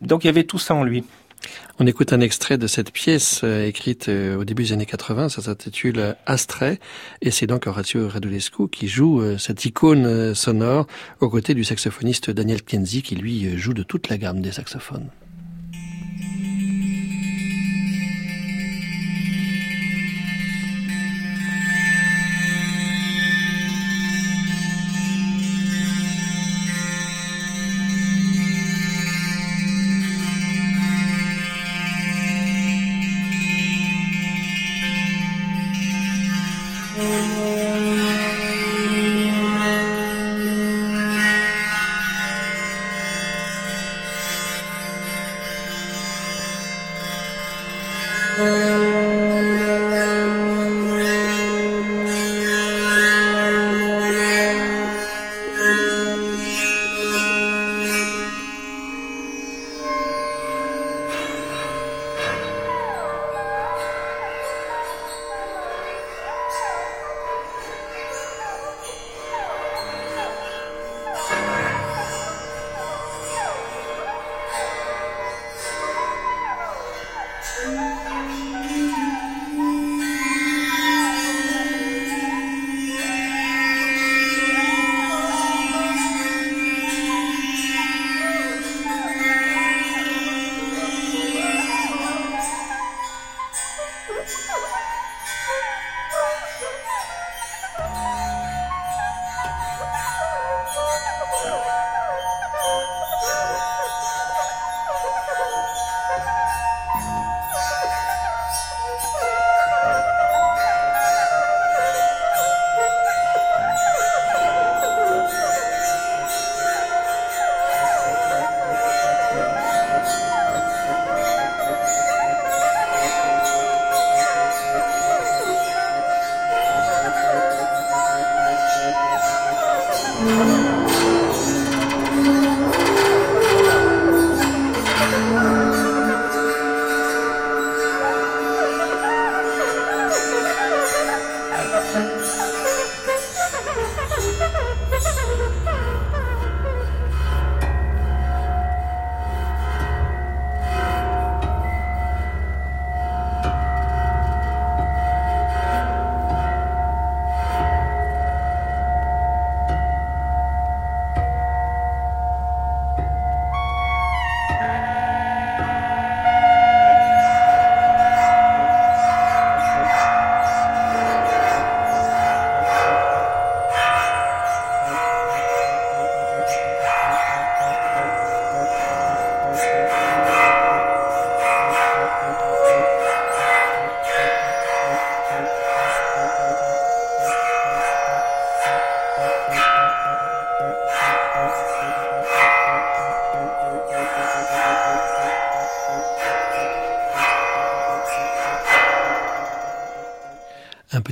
Donc 0.00 0.24
il 0.24 0.26
y 0.26 0.30
avait 0.30 0.44
tout 0.44 0.58
ça 0.58 0.74
en 0.74 0.82
lui. 0.82 1.04
On 1.78 1.86
écoute 1.86 2.12
un 2.12 2.20
extrait 2.20 2.58
de 2.58 2.66
cette 2.66 2.90
pièce 2.90 3.42
euh, 3.44 3.66
écrite 3.66 4.08
euh, 4.08 4.36
au 4.36 4.44
début 4.44 4.64
des 4.64 4.72
années 4.72 4.86
80, 4.86 5.28
ça 5.28 5.42
s'intitule 5.42 6.16
Astray, 6.26 6.80
et 7.22 7.30
c'est 7.30 7.46
donc 7.46 7.66
Horatio 7.66 8.08
Radulescu 8.08 8.68
qui 8.68 8.88
joue 8.88 9.20
euh, 9.20 9.38
cette 9.38 9.64
icône 9.64 10.34
sonore 10.34 10.86
aux 11.20 11.28
côtés 11.28 11.54
du 11.54 11.64
saxophoniste 11.64 12.30
Daniel 12.30 12.62
Kenzie 12.62 13.02
qui 13.02 13.14
lui 13.14 13.56
joue 13.56 13.74
de 13.74 13.82
toute 13.82 14.08
la 14.08 14.18
gamme 14.18 14.40
des 14.40 14.52
saxophones. 14.52 15.08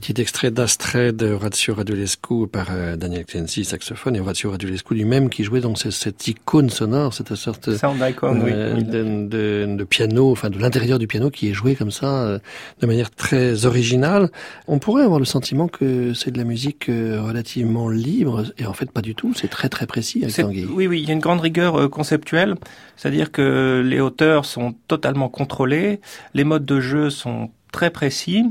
Petit 0.07 0.23
extrait 0.23 0.53
d'Astrée 0.53 1.11
de 1.11 1.33
Horatio 1.33 1.75
Radulescu 1.75 2.47
par 2.47 2.69
euh, 2.71 2.95
Daniel 2.95 3.25
Clancy, 3.25 3.65
saxophone, 3.65 4.15
et 4.15 4.21
Horatio 4.21 4.53
Radulescu 4.53 4.95
lui-même 4.95 5.29
qui 5.29 5.43
jouait 5.43 5.61
donc 5.61 5.79
cette 5.79 6.29
icône 6.29 6.71
sonore, 6.71 7.13
cette 7.13 7.35
sorte 7.35 7.67
euh, 7.67 8.75
de, 8.77 9.77
de, 9.77 9.85
piano, 9.85 10.31
enfin 10.31 10.49
de 10.49 10.61
l'intérieur 10.61 11.01
du 11.01 11.09
piano 11.09 11.29
qui 11.29 11.49
est 11.49 11.53
joué 11.53 11.75
comme 11.75 11.91
ça, 11.91 12.23
euh, 12.23 12.39
de 12.81 12.87
manière 12.87 13.11
très 13.11 13.67
originale. 13.67 14.31
On 14.69 14.79
pourrait 14.79 15.03
avoir 15.03 15.19
le 15.19 15.25
sentiment 15.25 15.67
que 15.67 16.15
c'est 16.15 16.31
de 16.31 16.39
la 16.39 16.45
musique 16.45 16.85
relativement 16.87 17.89
libre, 17.89 18.45
et 18.59 18.67
en 18.67 18.75
fait 18.75 18.93
pas 18.93 19.03
du 19.03 19.17
tout, 19.17 19.35
c'est 19.35 19.49
très 19.49 19.69
très 19.69 19.87
précis 19.87 20.25
Oui, 20.73 20.87
oui, 20.87 21.01
il 21.01 21.09
y 21.09 21.11
a 21.11 21.15
une 21.15 21.19
grande 21.19 21.41
rigueur 21.41 21.91
conceptuelle, 21.91 22.55
c'est-à-dire 22.97 23.33
que 23.33 23.83
les 23.85 23.99
hauteurs 23.99 24.45
sont 24.45 24.73
totalement 24.87 25.29
contrôlées, 25.29 26.01
les 26.33 26.45
modes 26.45 26.65
de 26.65 26.79
jeu 26.79 27.11
sont 27.11 27.51
très 27.73 27.91
précis. 27.91 28.45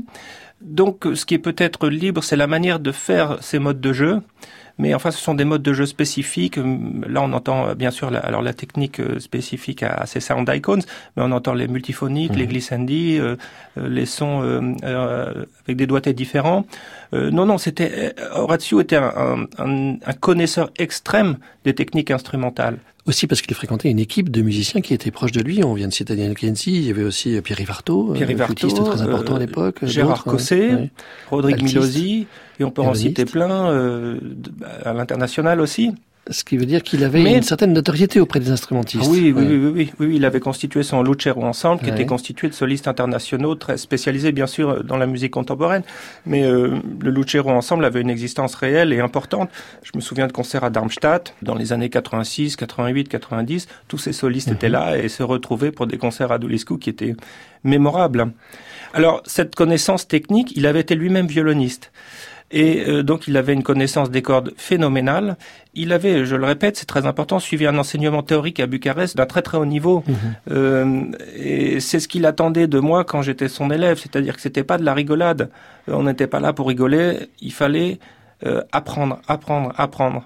Donc, 0.60 1.06
ce 1.14 1.26
qui 1.26 1.34
est 1.34 1.38
peut-être 1.38 1.88
libre, 1.88 2.22
c'est 2.22 2.36
la 2.36 2.46
manière 2.46 2.80
de 2.80 2.92
faire 2.92 3.38
ces 3.42 3.58
modes 3.58 3.80
de 3.80 3.92
jeu. 3.92 4.22
Mais 4.78 4.94
enfin, 4.94 5.10
ce 5.10 5.18
sont 5.18 5.34
des 5.34 5.44
modes 5.44 5.62
de 5.62 5.72
jeu 5.72 5.86
spécifiques. 5.86 6.56
Là, 6.56 7.22
on 7.22 7.32
entend 7.32 7.74
bien 7.74 7.90
sûr 7.90 8.10
la, 8.10 8.18
alors 8.18 8.42
la 8.42 8.52
technique 8.52 9.00
euh, 9.00 9.18
spécifique 9.18 9.82
à, 9.82 10.04
ces 10.06 10.20
sound 10.20 10.50
icons, 10.54 10.80
mais 11.16 11.22
on 11.22 11.32
entend 11.32 11.54
les 11.54 11.66
multiphoniques, 11.66 12.36
les 12.36 12.44
mhm. 12.44 12.50
glissandi, 12.50 13.18
euh, 13.18 13.36
euh, 13.78 13.88
les 13.88 14.06
sons 14.06 14.42
avec 15.64 15.76
des 15.76 15.86
doigtés 15.86 16.12
différents. 16.12 16.66
non, 17.12 17.46
non, 17.46 17.58
c'était 17.58 18.14
Horatio 18.32 18.80
était 18.80 18.96
un, 18.96 19.46
un 19.58 20.12
connaisseur 20.20 20.70
extrême 20.78 21.38
des 21.64 21.74
techniques 21.74 22.10
instrumentales. 22.10 22.78
Aussi 23.06 23.28
parce 23.28 23.40
qu'il 23.40 23.54
fréquentait 23.54 23.88
une 23.88 24.00
équipe 24.00 24.30
de 24.30 24.42
musiciens 24.42 24.80
qui 24.80 24.92
étaient 24.92 25.12
proches 25.12 25.30
de 25.30 25.40
lui. 25.40 25.62
On 25.62 25.74
vient 25.74 25.86
de 25.86 25.92
citer 25.92 26.16
Daniel 26.16 26.34
Kensi, 26.34 26.74
il 26.74 26.82
y 26.82 26.90
avait 26.90 27.04
aussi 27.04 27.40
Pierre 27.40 27.58
Rivarto, 27.58 28.12
Pierre 28.14 28.26
Rivarto, 28.26 28.68
très 28.68 29.02
important 29.02 29.36
à 29.36 29.38
l'époque. 29.38 29.78
Gérard 29.84 30.24
Cosset, 30.24 30.90
Rodrigue 31.30 31.62
Milosi, 31.62 32.26
et 32.58 32.64
on 32.64 32.70
peut 32.70 32.82
en 32.82 32.94
citer 32.94 33.24
plein 33.24 34.18
à 34.84 34.92
l'international 34.92 35.60
aussi. 35.60 35.92
Ce 36.28 36.42
qui 36.42 36.56
veut 36.56 36.66
dire 36.66 36.82
qu'il 36.82 37.04
avait 37.04 37.36
une 37.36 37.42
certaine 37.44 37.72
notoriété 37.72 38.18
auprès 38.18 38.40
des 38.40 38.50
instrumentistes. 38.50 39.08
Oui, 39.08 39.32
oui, 39.34 39.44
oui, 39.46 39.70
oui, 39.72 39.92
oui, 40.00 40.16
il 40.16 40.24
avait 40.24 40.40
constitué 40.40 40.82
son 40.82 41.04
Lucero 41.04 41.44
Ensemble, 41.44 41.80
qui 41.82 41.88
était 41.88 42.04
constitué 42.04 42.48
de 42.48 42.52
solistes 42.52 42.88
internationaux 42.88 43.54
très 43.54 43.76
spécialisés, 43.76 44.32
bien 44.32 44.48
sûr, 44.48 44.82
dans 44.82 44.96
la 44.96 45.06
musique 45.06 45.30
contemporaine. 45.30 45.84
Mais 46.24 46.42
euh, 46.42 46.78
le 47.00 47.10
Lucero 47.12 47.50
Ensemble 47.50 47.84
avait 47.84 48.00
une 48.00 48.10
existence 48.10 48.56
réelle 48.56 48.92
et 48.92 48.98
importante. 48.98 49.50
Je 49.84 49.92
me 49.94 50.00
souviens 50.00 50.26
de 50.26 50.32
concerts 50.32 50.64
à 50.64 50.70
Darmstadt 50.70 51.32
dans 51.42 51.54
les 51.54 51.72
années 51.72 51.90
86, 51.90 52.56
88, 52.56 53.08
90. 53.08 53.68
Tous 53.86 53.98
ces 53.98 54.12
solistes 54.12 54.50
étaient 54.50 54.66
mhm. 54.66 54.72
là 54.72 54.98
et 54.98 55.08
se 55.08 55.22
retrouvaient 55.22 55.70
pour 55.70 55.86
des 55.86 55.96
concerts 55.96 56.32
à 56.32 56.38
Duliscu 56.38 56.78
qui 56.78 56.90
étaient 56.90 57.14
mémorables. 57.62 58.32
Alors, 58.94 59.22
cette 59.26 59.54
connaissance 59.54 60.08
technique, 60.08 60.52
il 60.56 60.66
avait 60.66 60.80
été 60.80 60.96
lui-même 60.96 61.28
violoniste. 61.28 61.92
Et 62.50 62.84
euh, 62.86 63.02
donc 63.02 63.26
il 63.26 63.36
avait 63.36 63.52
une 63.52 63.62
connaissance 63.62 64.10
des 64.10 64.22
cordes 64.22 64.52
phénoménale. 64.56 65.36
Il 65.74 65.92
avait, 65.92 66.24
je 66.24 66.36
le 66.36 66.46
répète, 66.46 66.76
c'est 66.76 66.86
très 66.86 67.06
important, 67.06 67.38
suivi 67.38 67.66
un 67.66 67.76
enseignement 67.76 68.22
théorique 68.22 68.60
à 68.60 68.66
Bucarest 68.66 69.16
d'un 69.16 69.26
très 69.26 69.42
très 69.42 69.58
haut 69.58 69.66
niveau. 69.66 70.04
Mhm. 70.06 70.16
Euh, 70.50 71.02
et 71.36 71.80
c'est 71.80 72.00
ce 72.00 72.08
qu'il 72.08 72.24
attendait 72.24 72.66
de 72.66 72.78
moi 72.78 73.04
quand 73.04 73.22
j'étais 73.22 73.48
son 73.48 73.70
élève, 73.70 73.98
c'est-à-dire 73.98 74.36
que 74.36 74.40
c'était 74.40 74.64
pas 74.64 74.78
de 74.78 74.84
la 74.84 74.94
rigolade. 74.94 75.50
Euh, 75.88 75.94
on 75.94 76.04
n'était 76.04 76.28
pas 76.28 76.40
là 76.40 76.52
pour 76.52 76.68
rigoler. 76.68 77.28
Il 77.40 77.52
fallait 77.52 77.98
apprendre, 78.70 79.18
apprendre, 79.28 79.72
apprendre. 79.78 80.22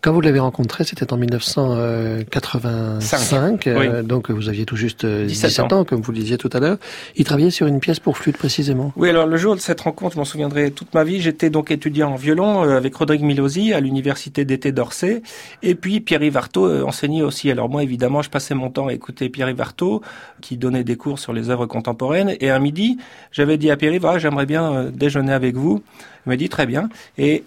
Quand 0.00 0.12
vous 0.12 0.20
l'avez 0.20 0.38
rencontré, 0.38 0.84
c'était 0.84 1.12
en 1.12 1.16
1985, 1.16 3.66
euh, 3.66 4.04
donc 4.04 4.30
vous 4.30 4.48
aviez 4.48 4.64
tout 4.64 4.76
juste 4.76 5.04
17, 5.04 5.58
euh, 5.58 5.62
ans. 5.74 5.84
comme 5.84 6.02
vous 6.02 6.12
le 6.12 6.18
disiez 6.18 6.38
tout 6.38 6.50
à 6.52 6.60
l'heure. 6.60 6.76
Il 7.16 7.24
travaillait 7.24 7.50
sur 7.50 7.66
une 7.66 7.80
pièce 7.80 7.98
pour 7.98 8.16
flûte 8.16 8.36
précisément. 8.36 8.92
Oui, 8.94 9.08
alors 9.08 9.26
le 9.26 9.36
jour 9.36 9.56
de 9.56 9.60
cette 9.60 9.80
rencontre, 9.80 10.14
je 10.14 10.20
m'en 10.20 10.24
souviendrai 10.24 10.70
toute 10.70 10.94
ma 10.94 11.02
vie. 11.02 11.20
J'étais 11.20 11.50
donc 11.50 11.72
étudiant 11.72 12.12
en 12.12 12.14
violon 12.14 12.62
euh, 12.62 12.76
avec 12.76 12.94
Rodrigue 12.94 13.22
Milosi 13.22 13.72
à 13.72 13.80
l'université 13.80 14.44
d'été 14.44 14.70
d'Orsay, 14.70 15.20
et 15.64 15.74
puis 15.74 15.98
Pierre 15.98 16.22
Ivarto 16.22 16.86
enseignait 16.86 17.22
aussi. 17.22 17.50
Alors 17.50 17.68
moi, 17.68 17.82
évidemment, 17.82 18.22
je 18.22 18.30
passais 18.30 18.54
mon 18.54 18.70
temps 18.70 18.86
à 18.86 18.92
écouter 18.92 19.28
Pierre 19.30 19.50
Ivarto, 19.50 20.00
qui 20.40 20.56
donnait 20.56 20.84
des 20.84 20.96
cours 20.96 21.18
sur 21.18 21.32
les 21.32 21.50
œuvres 21.50 21.66
contemporaines. 21.66 22.36
Et 22.38 22.50
un 22.50 22.60
midi, 22.60 22.98
j'avais 23.32 23.58
dit 23.58 23.72
à 23.72 23.76
Pierre 23.76 23.94
Ivarto, 23.94 24.20
j'aimerais 24.20 24.46
bien 24.46 24.92
déjeuner 24.94 25.32
avec 25.32 25.56
vous. 25.56 25.82
Il 26.24 26.28
m'a 26.28 26.36
dit 26.36 26.48
très 26.48 26.66
bien. 26.66 26.88
Et 27.16 27.42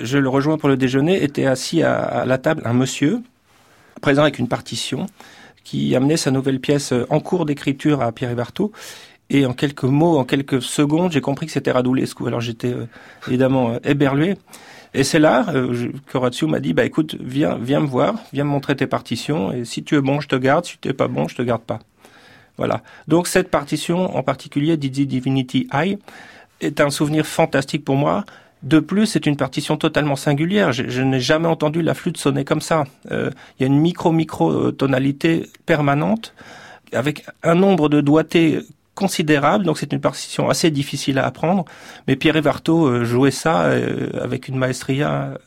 je 0.00 0.18
le 0.18 0.28
rejoins 0.28 0.58
pour 0.58 0.68
le 0.68 0.76
déjeuner, 0.76 1.22
était 1.22 1.46
assis 1.46 1.82
à, 1.82 2.24
la 2.26 2.38
table 2.38 2.62
un 2.64 2.72
monsieur, 2.72 3.20
présent 4.00 4.22
avec 4.22 4.38
une 4.38 4.48
partition, 4.48 5.06
qui 5.64 5.94
amenait 5.94 6.16
sa 6.16 6.30
nouvelle 6.30 6.60
pièce 6.60 6.94
en 7.10 7.20
cours 7.20 7.44
d'écriture 7.44 8.00
à 8.02 8.12
Pierre 8.12 8.34
Barthaud. 8.34 8.72
Et 9.30 9.44
en 9.44 9.52
quelques 9.52 9.84
mots, 9.84 10.16
en 10.16 10.24
quelques 10.24 10.62
secondes, 10.62 11.12
j'ai 11.12 11.20
compris 11.20 11.44
que 11.44 11.52
c'était 11.52 11.70
Radulescu. 11.70 12.26
Alors 12.26 12.40
j'étais 12.40 12.74
évidemment 13.26 13.78
éberlué. 13.84 14.36
Et 14.94 15.04
c'est 15.04 15.18
là 15.18 15.44
euh, 15.54 15.92
que 16.06 16.46
m'a 16.46 16.60
dit, 16.60 16.72
bah 16.72 16.84
écoute, 16.84 17.16
viens, 17.20 17.58
viens 17.58 17.80
me 17.80 17.86
voir, 17.86 18.14
viens 18.32 18.44
me 18.44 18.50
montrer 18.50 18.74
tes 18.74 18.86
partitions, 18.86 19.52
et 19.52 19.64
si 19.64 19.84
tu 19.84 19.96
es 19.96 20.00
bon, 20.00 20.20
je 20.20 20.28
te 20.28 20.36
garde, 20.36 20.64
si 20.64 20.78
tu 20.78 20.88
es 20.88 20.92
pas 20.92 21.08
bon, 21.08 21.28
je 21.28 21.36
te 21.36 21.42
garde 21.42 21.62
pas. 21.62 21.80
Voilà. 22.56 22.82
Donc 23.06 23.28
cette 23.28 23.50
partition, 23.50 24.16
en 24.16 24.22
particulier 24.22 24.76
Didi 24.76 25.06
Divinity 25.06 25.68
High, 25.72 25.98
est 26.60 26.80
un 26.80 26.90
souvenir 26.90 27.26
fantastique 27.26 27.84
pour 27.84 27.96
moi. 27.96 28.24
De 28.62 28.80
plus, 28.80 29.06
c'est 29.06 29.26
une 29.26 29.36
partition 29.36 29.76
totalement 29.76 30.16
singulière. 30.16 30.72
Je, 30.72 31.02
n'ai 31.02 31.20
jamais 31.20 31.46
entendu 31.46 31.80
la 31.82 31.94
flûte 31.94 32.16
sonner 32.16 32.44
comme 32.44 32.60
ça. 32.60 32.84
Euh, 33.12 33.30
il 33.58 33.62
y 33.62 33.64
a 33.64 33.66
une 33.66 33.78
micro-micro 33.78 34.72
tonalité 34.72 35.46
permanente 35.64 36.34
avec 36.92 37.24
un 37.42 37.54
nombre 37.54 37.88
de 37.88 38.00
doigtés 38.00 38.60
considérable, 38.98 39.64
donc 39.64 39.78
c'est 39.78 39.92
une 39.92 40.00
partition 40.00 40.50
assez 40.50 40.72
difficile 40.72 41.20
à 41.20 41.26
apprendre. 41.26 41.64
Mais 42.08 42.16
Pierre 42.16 42.42
Varto 42.42 42.86
euh, 42.86 43.04
jouait 43.04 43.30
ça 43.30 43.62
euh, 43.62 44.10
avec 44.20 44.48
une 44.48 44.56
maestria 44.56 45.38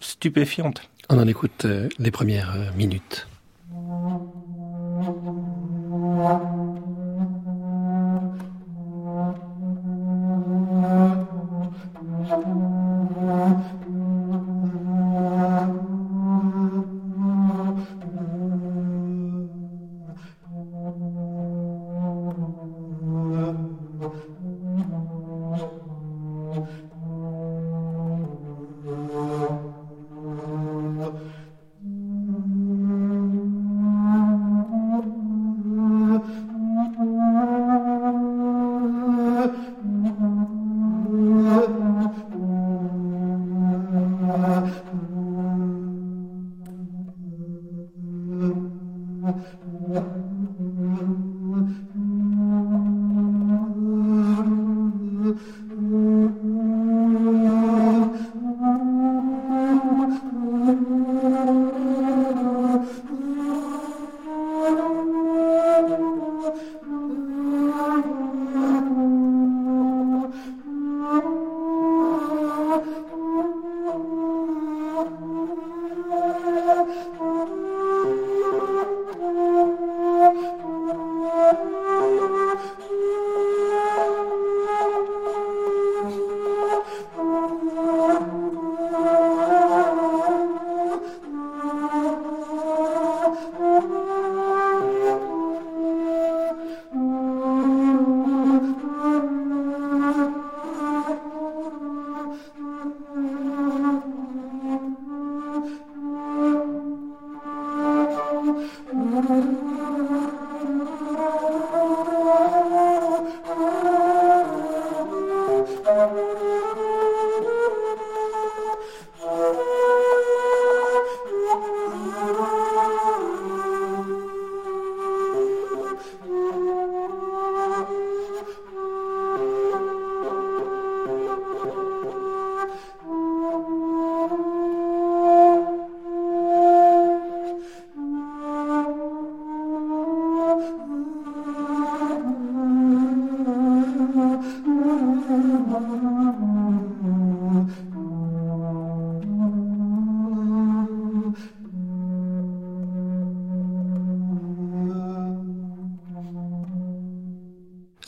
stupéfiante. 0.00 0.82
On 1.08 1.18
en 1.18 1.26
écoute 1.26 1.64
euh, 1.64 1.88
les 1.98 2.10
premières 2.10 2.54
minutes. 2.76 3.26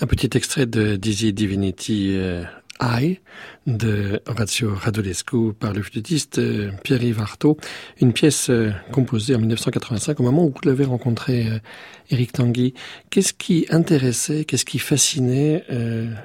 Un 0.00 0.06
petit 0.06 0.30
extrait 0.36 0.66
de 0.66 0.96
Dizzy 0.96 1.32
Divinity 1.32 2.16
euh, 2.16 2.42
I 2.80 3.20
de 3.66 4.20
Orazio 4.26 4.74
Radulescu 4.74 5.52
par 5.58 5.72
le 5.72 5.82
flûtiste 5.82 6.38
euh, 6.38 6.70
Pierre-Yves 6.82 7.20
Artaud, 7.20 7.56
une 8.00 8.12
pièce 8.12 8.50
euh, 8.50 8.70
composée 8.92 9.34
en 9.34 9.38
1985 9.38 10.20
au 10.20 10.22
moment 10.22 10.44
où 10.44 10.48
vous 10.48 10.68
l'avez 10.68 10.84
rencontré 10.84 11.46
Eric 12.10 12.32
Tanguy. 12.32 12.74
Qu'est-ce 13.10 13.32
qui 13.32 13.66
intéressait, 13.70 14.44
qu'est-ce 14.44 14.64
qui 14.64 14.78
fascinait 14.78 15.64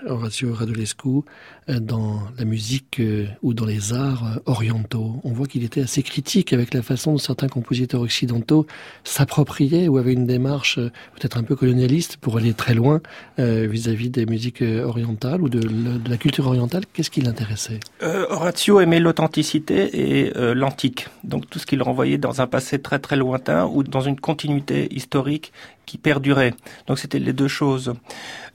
Orazio 0.06 0.54
Radulescu 0.54 1.22
dans 1.68 2.22
la 2.38 2.46
musique 2.46 3.02
ou 3.42 3.54
dans 3.54 3.66
les 3.66 3.94
arts 3.94 4.40
orientaux? 4.46 5.22
On 5.24 5.32
voit 5.32 5.48
qu'il 5.48 5.64
était 5.64 5.82
assez 5.82 6.04
critique 6.04 6.52
avec 6.52 6.74
la 6.74 6.82
façon 6.82 7.14
dont 7.14 7.18
certains 7.18 7.48
compositeurs 7.48 8.02
occidentaux 8.02 8.66
s'appropriaient 9.04 9.88
ou 9.88 9.98
avaient 9.98 10.14
une 10.14 10.28
démarche 10.28 10.76
peut-être 10.76 11.38
un 11.38 11.44
peu 11.44 11.56
colonialiste 11.56 12.18
pour 12.18 12.38
aller 12.38 12.54
très 12.54 12.74
loin 12.74 13.02
vis-à-vis 13.38 14.10
des 14.10 14.26
musiques 14.26 14.62
orientales 14.62 15.42
ou 15.42 15.50
de, 15.50 15.62
la 16.10 16.18
culture 16.18 16.48
orientale. 16.48 16.84
Qu'est-ce 16.94 17.10
qui 17.10 17.22
l'intéressait 17.30 17.80
euh, 18.02 18.26
Horatio 18.30 18.80
aimait 18.80 19.00
l'authenticité 19.00 19.90
et 19.94 20.34
euh, 20.36 20.54
l'antique, 20.54 21.08
donc 21.24 21.50
tout 21.50 21.60
ce 21.60 21.66
qu'il 21.66 21.82
renvoyait 21.82 22.18
dans 22.18 22.42
un 22.42 22.48
passé 22.48 22.80
très 22.80 23.00
très 23.00 23.16
lointain 23.16 23.66
ou 23.66 23.84
dans 23.84 24.02
une 24.02 24.20
continuité 24.20 24.94
historique 24.94 25.54
qui 25.86 25.98
perdurait. 25.98 26.54
Donc 26.88 27.00
c'était 27.00 27.20
les 27.20 27.34
deux 27.34 27.48
choses. 27.48 27.94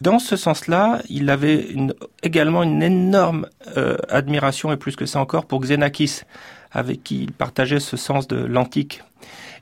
Dans 0.01 0.19
ce 0.19 0.37
sens-là, 0.37 1.01
il 1.09 1.31
avait 1.31 1.67
également 2.23 2.63
une 2.63 2.83
énorme 2.83 3.47
euh, 3.77 3.97
admiration 4.09 4.73
et 4.73 4.77
plus 4.77 4.97
que 4.97 5.07
ça 5.07 5.21
encore 5.21 5.47
pour 5.47 5.61
Xenakis, 5.61 6.23
avec 6.73 7.03
qui 7.03 7.25
il 7.25 7.33
partageait 7.33 7.81
ce 7.81 7.97
sens 7.97 8.27
de 8.29 8.37
l'antique. 8.37 9.03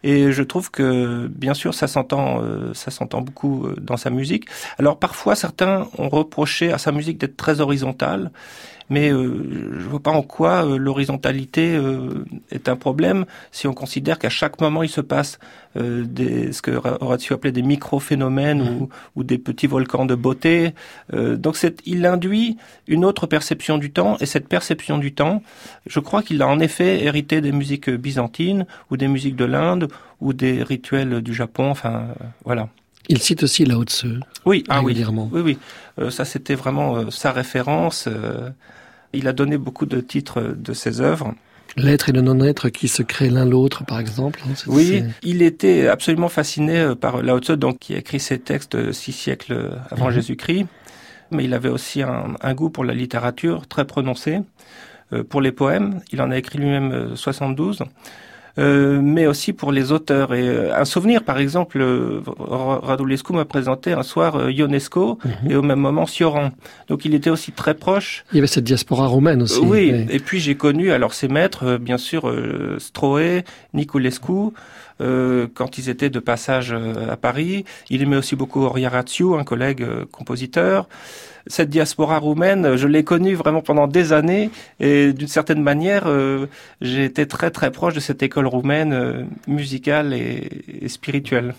Et 0.04 0.32
je 0.32 0.42
trouve 0.42 0.72
que, 0.72 1.28
bien 1.28 1.54
sûr, 1.54 1.74
ça 1.74 1.86
s'entend, 1.86 2.42
ça 2.74 2.90
s'entend 2.90 3.20
beaucoup 3.20 3.68
dans 3.80 3.96
sa 3.96 4.10
musique. 4.10 4.46
Alors 4.80 4.98
parfois, 4.98 5.36
certains 5.36 5.86
ont 5.96 6.08
reproché 6.08 6.72
à 6.72 6.78
sa 6.78 6.90
musique 6.90 7.18
d'être 7.18 7.36
très 7.36 7.60
horizontale 7.60 8.32
mais 8.92 9.10
euh, 9.10 9.78
je 9.80 9.88
vois 9.88 10.00
pas 10.00 10.10
en 10.10 10.22
quoi 10.22 10.66
euh, 10.66 10.76
l'horizontalité 10.76 11.74
euh, 11.74 12.24
est 12.50 12.68
un 12.68 12.76
problème 12.76 13.24
si 13.50 13.66
on 13.66 13.72
considère 13.72 14.18
qu'à 14.18 14.28
chaque 14.28 14.60
moment 14.60 14.82
il 14.82 14.90
se 14.90 15.00
passe 15.00 15.38
des, 15.74 16.52
ce 16.52 16.60
que 16.60 16.72
Horatio 16.72 17.36
appelait 17.36 17.50
des 17.50 17.62
micro-phénomènes 17.62 18.60
ou, 18.60 18.90
ou, 19.16 19.24
des 19.24 19.38
petits 19.38 19.66
volcans 19.66 20.04
de 20.04 20.14
beauté. 20.14 20.74
donc 21.10 21.56
il 21.86 22.04
induit 22.04 22.58
une 22.86 23.06
autre 23.06 23.26
perception 23.26 23.78
du 23.78 23.90
temps 23.90 24.18
et 24.20 24.26
cette 24.26 24.48
perception 24.48 24.98
du 24.98 25.14
temps, 25.14 25.42
je 25.86 25.98
crois 25.98 26.22
qu'il 26.22 26.42
a 26.42 26.46
en 26.46 26.60
effet 26.60 27.02
hérité 27.02 27.40
des 27.40 27.52
musiques 27.52 27.88
byzantines 27.88 28.66
ou 28.90 28.98
des 28.98 29.08
musiques 29.08 29.36
de 29.36 29.46
l'Inde 29.46 29.88
ou 30.20 30.34
des 30.34 30.62
rituels 30.62 31.22
du 31.22 31.32
Japon. 31.32 31.70
Enfin, 31.70 32.08
voilà. 32.44 32.68
Il 33.08 33.22
cite 33.22 33.42
aussi 33.42 33.64
Lao 33.64 33.84
Tzu. 33.84 34.20
Oui, 34.44 34.64
ah 34.68 34.82
oui, 34.82 35.02
oui, 35.32 35.40
oui. 35.98 36.10
ça, 36.10 36.26
c'était 36.26 36.54
vraiment 36.54 37.10
sa 37.10 37.32
référence. 37.32 38.10
Il 39.12 39.28
a 39.28 39.32
donné 39.32 39.58
beaucoup 39.58 39.86
de 39.86 40.00
titres 40.00 40.40
de 40.40 40.72
ses 40.72 41.00
œuvres. 41.00 41.34
L'être 41.76 42.10
et 42.10 42.12
le 42.12 42.20
non-être 42.20 42.68
qui 42.68 42.88
se 42.88 43.02
créent 43.02 43.30
l'un 43.30 43.46
l'autre, 43.46 43.84
par 43.84 43.98
exemple. 43.98 44.42
Hein, 44.46 44.52
oui, 44.66 45.04
il 45.22 45.40
était 45.40 45.88
absolument 45.88 46.28
fasciné 46.28 46.78
euh, 46.78 46.94
par 46.94 47.22
Lao 47.22 47.38
Tzu, 47.38 47.56
donc 47.56 47.78
qui 47.78 47.94
a 47.94 47.98
écrit 47.98 48.20
ses 48.20 48.38
textes 48.38 48.74
euh, 48.74 48.92
six 48.92 49.12
siècles 49.12 49.78
avant 49.90 50.06
mhm. 50.06 50.12
Jésus-Christ. 50.12 50.66
Mais 51.30 51.44
il 51.44 51.54
avait 51.54 51.70
aussi 51.70 52.02
un, 52.02 52.34
un, 52.42 52.54
goût 52.54 52.68
pour 52.68 52.84
la 52.84 52.92
littérature 52.92 53.66
très 53.66 53.86
prononcé, 53.86 54.40
euh, 55.14 55.24
pour 55.24 55.40
les 55.40 55.52
poèmes. 55.52 56.00
Il 56.12 56.20
en 56.20 56.30
a 56.30 56.36
écrit 56.36 56.58
lui-même 56.58 57.16
72. 57.16 57.84
Euh, 58.58 59.00
mais 59.02 59.26
aussi 59.26 59.52
pour 59.52 59.72
les 59.72 59.92
auteurs. 59.92 60.34
Et 60.34 60.46
euh, 60.46 60.76
un 60.76 60.84
souvenir, 60.84 61.24
par 61.24 61.38
exemple, 61.38 61.80
euh, 61.80 62.20
Radulescu 62.38 63.32
m'a 63.32 63.46
présenté 63.46 63.92
un 63.92 64.02
soir 64.02 64.50
Ionesco 64.50 65.18
mhm. 65.24 65.50
et 65.50 65.56
au 65.56 65.62
même 65.62 65.78
moment 65.78 66.06
Sioran. 66.06 66.50
Donc 66.88 67.04
il 67.06 67.14
était 67.14 67.30
aussi 67.30 67.52
très 67.52 67.74
proche. 67.74 68.24
Il 68.32 68.36
y 68.36 68.38
avait 68.38 68.46
cette 68.46 68.64
diaspora 68.64 69.06
romaine 69.06 69.42
aussi. 69.42 69.60
oui. 69.60 70.06
et 70.10 70.18
puis 70.18 70.40
j'ai 70.40 70.54
connu 70.54 70.92
alors 70.92 71.14
ses 71.14 71.28
maîtres, 71.28 71.78
bien 71.78 71.98
sûr, 71.98 72.32
Stroé, 72.78 73.44
Niculescu, 73.72 74.52
quand 74.98 75.78
ils 75.78 75.88
étaient 75.88 76.10
de 76.10 76.20
passage 76.20 76.72
à 77.08 77.16
Paris. 77.16 77.64
Il 77.90 78.02
aimait 78.02 78.16
aussi 78.16 78.36
beaucoup 78.36 78.62
Oriaratio, 78.62 79.34
un 79.36 79.44
collègue 79.44 79.84
compositeur 80.10 80.88
cette 81.46 81.70
diaspora 81.70 82.18
roumaine, 82.18 82.76
je 82.76 82.86
l'ai 82.86 83.04
connue 83.04 83.34
vraiment 83.34 83.62
pendant 83.62 83.86
des 83.86 84.12
années 84.12 84.50
et 84.80 85.12
d'une 85.12 85.28
certaine 85.28 85.62
manière, 85.62 86.04
euh, 86.06 86.46
j'ai 86.80 87.04
été 87.04 87.26
très 87.26 87.50
très 87.50 87.70
proche 87.70 87.94
de 87.94 88.00
cette 88.00 88.22
école 88.22 88.46
roumaine 88.46 88.92
euh, 88.92 89.24
musicale 89.46 90.12
et, 90.12 90.88
spirituelle. 90.88 91.54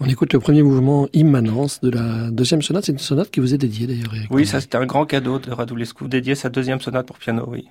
On 0.00 0.06
écoute 0.06 0.32
le 0.32 0.40
premier 0.40 0.62
mouvement 0.62 1.06
Immanence 1.12 1.80
de 1.80 1.90
la 1.90 2.30
deuxième 2.30 2.62
sonate. 2.62 2.86
C'est 2.86 2.92
une 2.92 2.98
sonate 2.98 3.30
qui 3.30 3.40
vous 3.40 3.54
est 3.54 3.58
dédiée 3.58 3.86
d'ailleurs. 3.86 4.12
Oui, 4.30 4.46
ça 4.46 4.60
c'était 4.60 4.78
un 4.78 4.86
grand 4.86 5.04
cadeau 5.04 5.38
de 5.38 5.50
Radulescu, 5.50 6.08
dédié 6.08 6.34
sa 6.34 6.48
deuxième 6.48 6.80
sonate 6.80 7.06
pour 7.06 7.18
piano, 7.18 7.44
oui. 7.46 7.68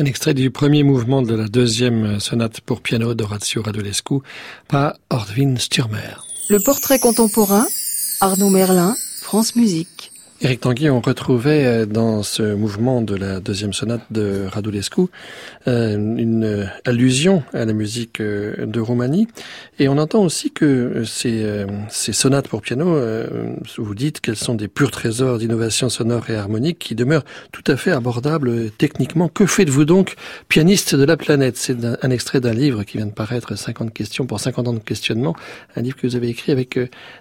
Un 0.00 0.04
extrait 0.04 0.32
du 0.32 0.52
premier 0.52 0.84
mouvement 0.84 1.22
de 1.22 1.34
la 1.34 1.48
deuxième 1.48 2.20
sonate 2.20 2.60
pour 2.60 2.82
piano 2.82 3.14
d'Orazio 3.14 3.62
Radulescu 3.62 4.20
par 4.68 4.94
Ordwin 5.10 5.58
Stürmer. 5.58 6.14
Le 6.48 6.60
portrait 6.60 7.00
contemporain, 7.00 7.66
Arnaud 8.20 8.50
Merlin, 8.50 8.94
France 9.20 9.56
Musique. 9.56 10.12
Éric 10.40 10.60
Tanguy, 10.60 10.88
on 10.88 11.00
retrouvait 11.00 11.66
euh, 11.66 11.84
dans 11.84 12.22
ce 12.22 12.54
mouvement 12.54 13.02
de 13.02 13.16
la 13.16 13.40
deuxième 13.40 13.72
sonate 13.72 14.02
de 14.12 14.44
Radulescu 14.48 15.00
euh, 15.66 15.96
une 15.96 16.70
allusion 16.84 17.42
à 17.52 17.64
la 17.64 17.72
musique 17.72 18.20
euh, 18.20 18.64
de 18.64 18.78
Roumanie. 18.78 19.26
Et 19.80 19.88
on 19.88 19.98
entend 19.98 20.22
aussi 20.22 20.52
que 20.52 21.02
ces, 21.04 21.66
ces 21.88 22.12
sonates 22.12 22.46
pour 22.46 22.62
piano, 22.62 22.98
vous 23.78 23.94
dites 23.94 24.20
qu'elles 24.20 24.36
sont 24.36 24.54
des 24.54 24.66
purs 24.66 24.90
trésors 24.90 25.38
d'innovation 25.38 25.88
sonore 25.88 26.30
et 26.30 26.34
harmonique 26.34 26.80
qui 26.80 26.96
demeurent 26.96 27.24
tout 27.52 27.62
à 27.68 27.76
fait 27.76 27.92
abordables 27.92 28.70
techniquement. 28.72 29.28
Que 29.28 29.46
faites-vous 29.46 29.84
donc, 29.84 30.16
pianiste 30.48 30.96
de 30.96 31.04
la 31.04 31.16
planète? 31.16 31.56
C'est 31.56 31.76
un 31.84 32.10
extrait 32.10 32.40
d'un 32.40 32.54
livre 32.54 32.82
qui 32.82 32.96
vient 32.96 33.06
de 33.06 33.12
paraître, 33.12 33.56
50 33.56 33.94
questions 33.94 34.26
pour 34.26 34.40
50 34.40 34.66
ans 34.66 34.72
de 34.72 34.78
questionnement, 34.80 35.36
un 35.76 35.82
livre 35.82 35.96
que 35.96 36.08
vous 36.08 36.16
avez 36.16 36.28
écrit 36.28 36.50
avec 36.50 36.76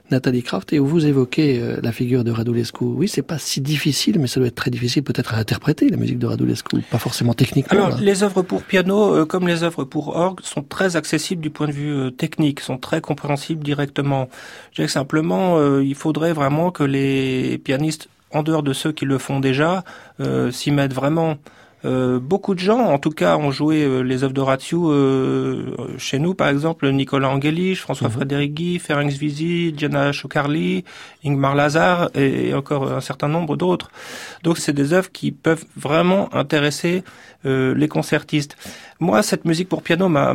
Nathalie 0.09 0.41
Kraft 0.41 0.74
et 0.74 0.80
où 0.80 0.88
vous 0.88 1.05
évoquez 1.05 1.61
la 1.84 1.91
figure 1.91 2.24
de 2.24 2.32
Radulescu. 2.32 2.86
C'est 3.07 3.21
pas 3.21 3.37
si 3.37 3.61
difficile, 3.61 4.19
mais 4.19 4.27
ça 4.27 4.39
doit 4.39 4.47
être 4.47 4.55
très 4.55 4.71
difficile 4.71 5.03
peut-être 5.03 5.33
à 5.33 5.37
interpréter 5.37 5.89
la 5.89 5.97
musique 5.97 6.19
de 6.19 6.27
Radulescu, 6.27 6.81
pas 6.89 6.97
forcément 6.97 7.33
techniquement. 7.33 7.85
Alors, 7.85 7.99
les 7.99 8.23
œuvres 8.23 8.41
pour 8.41 8.63
piano, 8.63 9.15
euh, 9.15 9.25
comme 9.25 9.47
les 9.47 9.63
œuvres 9.63 9.83
pour 9.83 10.15
orgue, 10.15 10.41
sont 10.41 10.63
très 10.63 10.95
accessibles 10.95 11.41
du 11.41 11.49
point 11.49 11.67
de 11.67 11.71
vue 11.71 11.93
euh, 11.93 12.11
technique, 12.11 12.59
sont 12.59 12.77
très 12.77 13.01
compréhensibles 13.01 13.63
directement. 13.63 14.29
Je 14.71 14.75
dirais 14.75 14.87
que 14.87 14.91
simplement, 14.91 15.57
euh, 15.57 15.83
il 15.83 15.95
faudrait 15.95 16.33
vraiment 16.33 16.71
que 16.71 16.83
les 16.83 17.57
pianistes, 17.57 18.09
en 18.31 18.43
dehors 18.43 18.63
de 18.63 18.73
ceux 18.73 18.91
qui 18.91 19.05
le 19.05 19.17
font 19.17 19.39
déjà, 19.39 19.83
s'y 20.51 20.71
mettent 20.71 20.93
vraiment. 20.93 21.37
Euh, 21.86 22.19
beaucoup 22.19 22.55
de 22.55 22.59
gens, 22.59 22.80
en 22.80 22.97
tout 22.97 23.11
cas, 23.11 23.38
ont 23.38 23.51
joué 23.51 23.84
euh, 23.84 24.01
les 24.01 24.23
œuvres 24.23 24.34
d'Horatio 24.34 24.91
euh, 24.91 25.75
chez 25.97 26.17
nous, 26.17 26.34
par 26.34 26.49
exemple 26.49 26.89
Nicolas 26.91 27.30
Angelich, 27.30 27.80
François-Frédéric 27.80 28.51
mhm. 28.51 28.55
Guy, 28.55 28.80
Ferenc 28.80 29.11
Visi, 29.11 29.71
Diana 29.71 30.11
Chocarli, 30.11 30.84
Ingmar 31.23 31.55
Lazar 31.55 32.09
et, 32.15 32.53
encore 32.53 32.91
un 32.91 33.01
certain 33.01 33.28
nombre 33.28 33.55
d'autres. 33.55 33.91
Donc, 34.43 34.57
c'est 34.57 34.73
des 34.73 34.93
œuvres 34.93 35.11
qui 35.11 35.32
peuvent 35.32 35.65
vraiment 35.75 36.34
intéresser 36.34 37.03
les 37.45 37.88
concertistes. 37.88 38.57
Moi, 38.99 39.23
cette 39.23 39.45
musique 39.45 39.69
pour 39.69 39.82
piano 39.82 40.09
m'a 40.09 40.34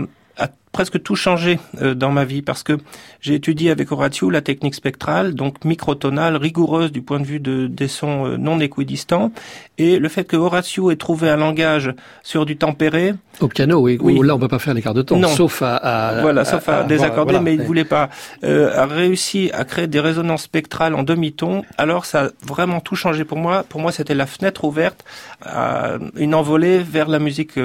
presque 0.72 1.03
tout 1.03 1.14
changé 1.14 1.59
euh, 1.80 1.95
dans 1.95 2.11
ma 2.11 2.24
vie 2.24 2.43
parce 2.43 2.62
que 2.62 2.78
j'ai 3.20 3.35
étudié 3.35 3.70
avec 3.70 3.93
Horatio 3.93 4.30
la 4.30 4.41
technique 4.41 4.74
spectrale, 4.74 5.35
donc 5.35 5.64
microtonale, 5.64 6.37
rigoureuse 6.37 6.91
du 6.91 7.03
point 7.03 7.20
de 7.20 7.26
vue 7.26 7.41
de, 7.41 7.66
des 7.66 7.89
sons 7.89 8.26
euh, 8.26 8.37
non 8.39 8.59
équidistants, 8.59 9.30
et 9.78 9.99
le 9.99 10.09
fait 10.09 10.24
que 10.24 10.37
Horatio 10.37 10.91
ait 10.91 10.97
trouvé 10.97 11.28
un 11.28 11.37
langage 11.37 11.95
sur 12.22 12.47
du 12.47 12.57
tempéré. 12.57 13.14
Au 13.41 13.49
piano, 13.49 13.80
oui. 13.80 13.99
Là, 14.22 14.35
on 14.35 14.39
peut 14.39 14.49
pas 14.49 14.59
faire 14.59 14.74
l'écart 14.74 14.95
de 14.95 15.03
ton, 15.03 15.18
non. 15.18 15.28
sauf 15.28 15.62
à, 15.62 16.18
voilà, 16.22 16.45
sauf 16.45 16.68
à, 16.68 16.85
désaccorder, 16.85 17.39
mais 17.41 17.55
il 17.55 17.61
ne 17.61 17.64
voulait 17.64 17.85
pas. 17.85 18.09
Euh, 18.45 18.74
a 18.76 18.87
réussi 18.87 19.51
à 19.53 19.64
créer 19.64 19.87
des 19.87 20.01
résonances 20.01 20.45
spectrales 20.45 20.95
en 20.95 21.03
demi-ton. 21.03 21.64
Alors, 21.76 22.07
ça 22.07 22.24
a 22.24 22.28
vraiment 22.47 22.80
tout 22.80 22.97
changé 22.97 23.24
pour 23.24 23.39
moi. 23.39 23.64
Pour 23.68 23.80
moi, 23.80 23.93
c'était 23.93 24.14
la 24.14 24.26
fenêtre 24.26 24.64
ouverte 24.64 25.05
à 25.45 25.99
une 26.16 26.35
envolée 26.35 26.78
vers 26.78 27.09
la 27.09 27.18
musique 27.18 27.59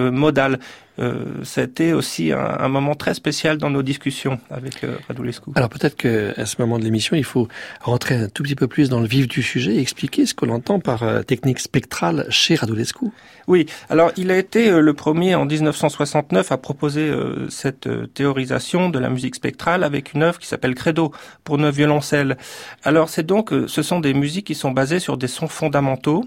euh, 0.99 1.13
modale. 1.13 1.17
Euh, 1.17 1.43
c'était 1.43 1.93
aussi 1.93 2.31
un, 2.31 2.57
un 2.59 2.67
moment 2.67 2.95
très 2.95 3.13
spécial 3.13 3.57
dans 3.57 3.69
nos 3.69 3.83
discussions 3.83 4.39
avec 4.49 4.83
euh, 4.83 4.97
Radulescu. 5.07 5.51
Alors 5.55 5.69
peut-être 5.69 5.95
qu'à 5.95 6.45
ce 6.45 6.55
moment 6.59 6.79
de 6.79 6.83
l'émission, 6.83 7.15
il 7.15 7.23
faut 7.23 7.47
rentrer 7.81 8.15
un 8.15 8.29
tout 8.29 8.43
petit 8.43 8.55
peu 8.55 8.67
plus 8.67 8.89
dans 8.89 8.99
le 8.99 9.07
vif 9.07 9.27
du 9.27 9.41
sujet 9.41 9.75
et 9.75 9.79
expliquer 9.79 10.25
ce 10.25 10.33
qu'on 10.33 10.49
entend 10.49 10.79
par 10.79 11.03
euh, 11.03 11.21
technique 11.23 11.59
spectrale 11.59 12.25
chez 12.29 12.55
Radulescu. 12.55 13.07
Oui, 13.47 13.65
alors 13.89 14.11
il 14.17 14.31
a 14.31 14.37
été 14.37 14.69
euh, 14.69 14.81
le 14.81 14.93
premier 14.93 15.35
en 15.35 15.45
1969 15.45 16.51
à 16.51 16.57
proposer 16.57 17.11
cette 17.49 17.87
théorisation 18.13 18.89
de 18.89 18.99
la 18.99 19.09
musique 19.09 19.35
spectrale 19.35 19.83
avec 19.83 20.13
une 20.13 20.23
œuvre 20.23 20.39
qui 20.39 20.47
s'appelle 20.47 20.75
Credo 20.75 21.11
pour 21.43 21.57
neuf 21.57 21.75
violoncelles. 21.75 22.37
Alors 22.83 23.09
c'est 23.09 23.25
donc, 23.25 23.51
ce 23.67 23.81
sont 23.81 23.99
des 23.99 24.13
musiques 24.13 24.47
qui 24.47 24.55
sont 24.55 24.71
basées 24.71 24.99
sur 24.99 25.17
des 25.17 25.27
sons 25.27 25.47
fondamentaux, 25.47 26.25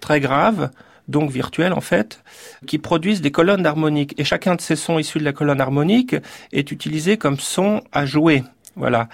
très 0.00 0.20
graves, 0.20 0.70
donc 1.08 1.30
virtuels 1.30 1.72
en 1.72 1.80
fait, 1.80 2.22
qui 2.66 2.78
produisent 2.78 3.20
des 3.20 3.30
colonnes 3.30 3.66
harmoniques. 3.66 4.14
Et 4.18 4.24
chacun 4.24 4.54
de 4.54 4.60
ces 4.60 4.76
sons 4.76 4.98
issus 4.98 5.18
de 5.18 5.24
la 5.24 5.32
colonne 5.32 5.60
harmonique 5.60 6.16
est 6.52 6.70
utilisé 6.70 7.16
comme 7.16 7.38
son 7.38 7.82
à 7.92 8.06
jouer. 8.06 8.44
Voilà. 8.76 9.08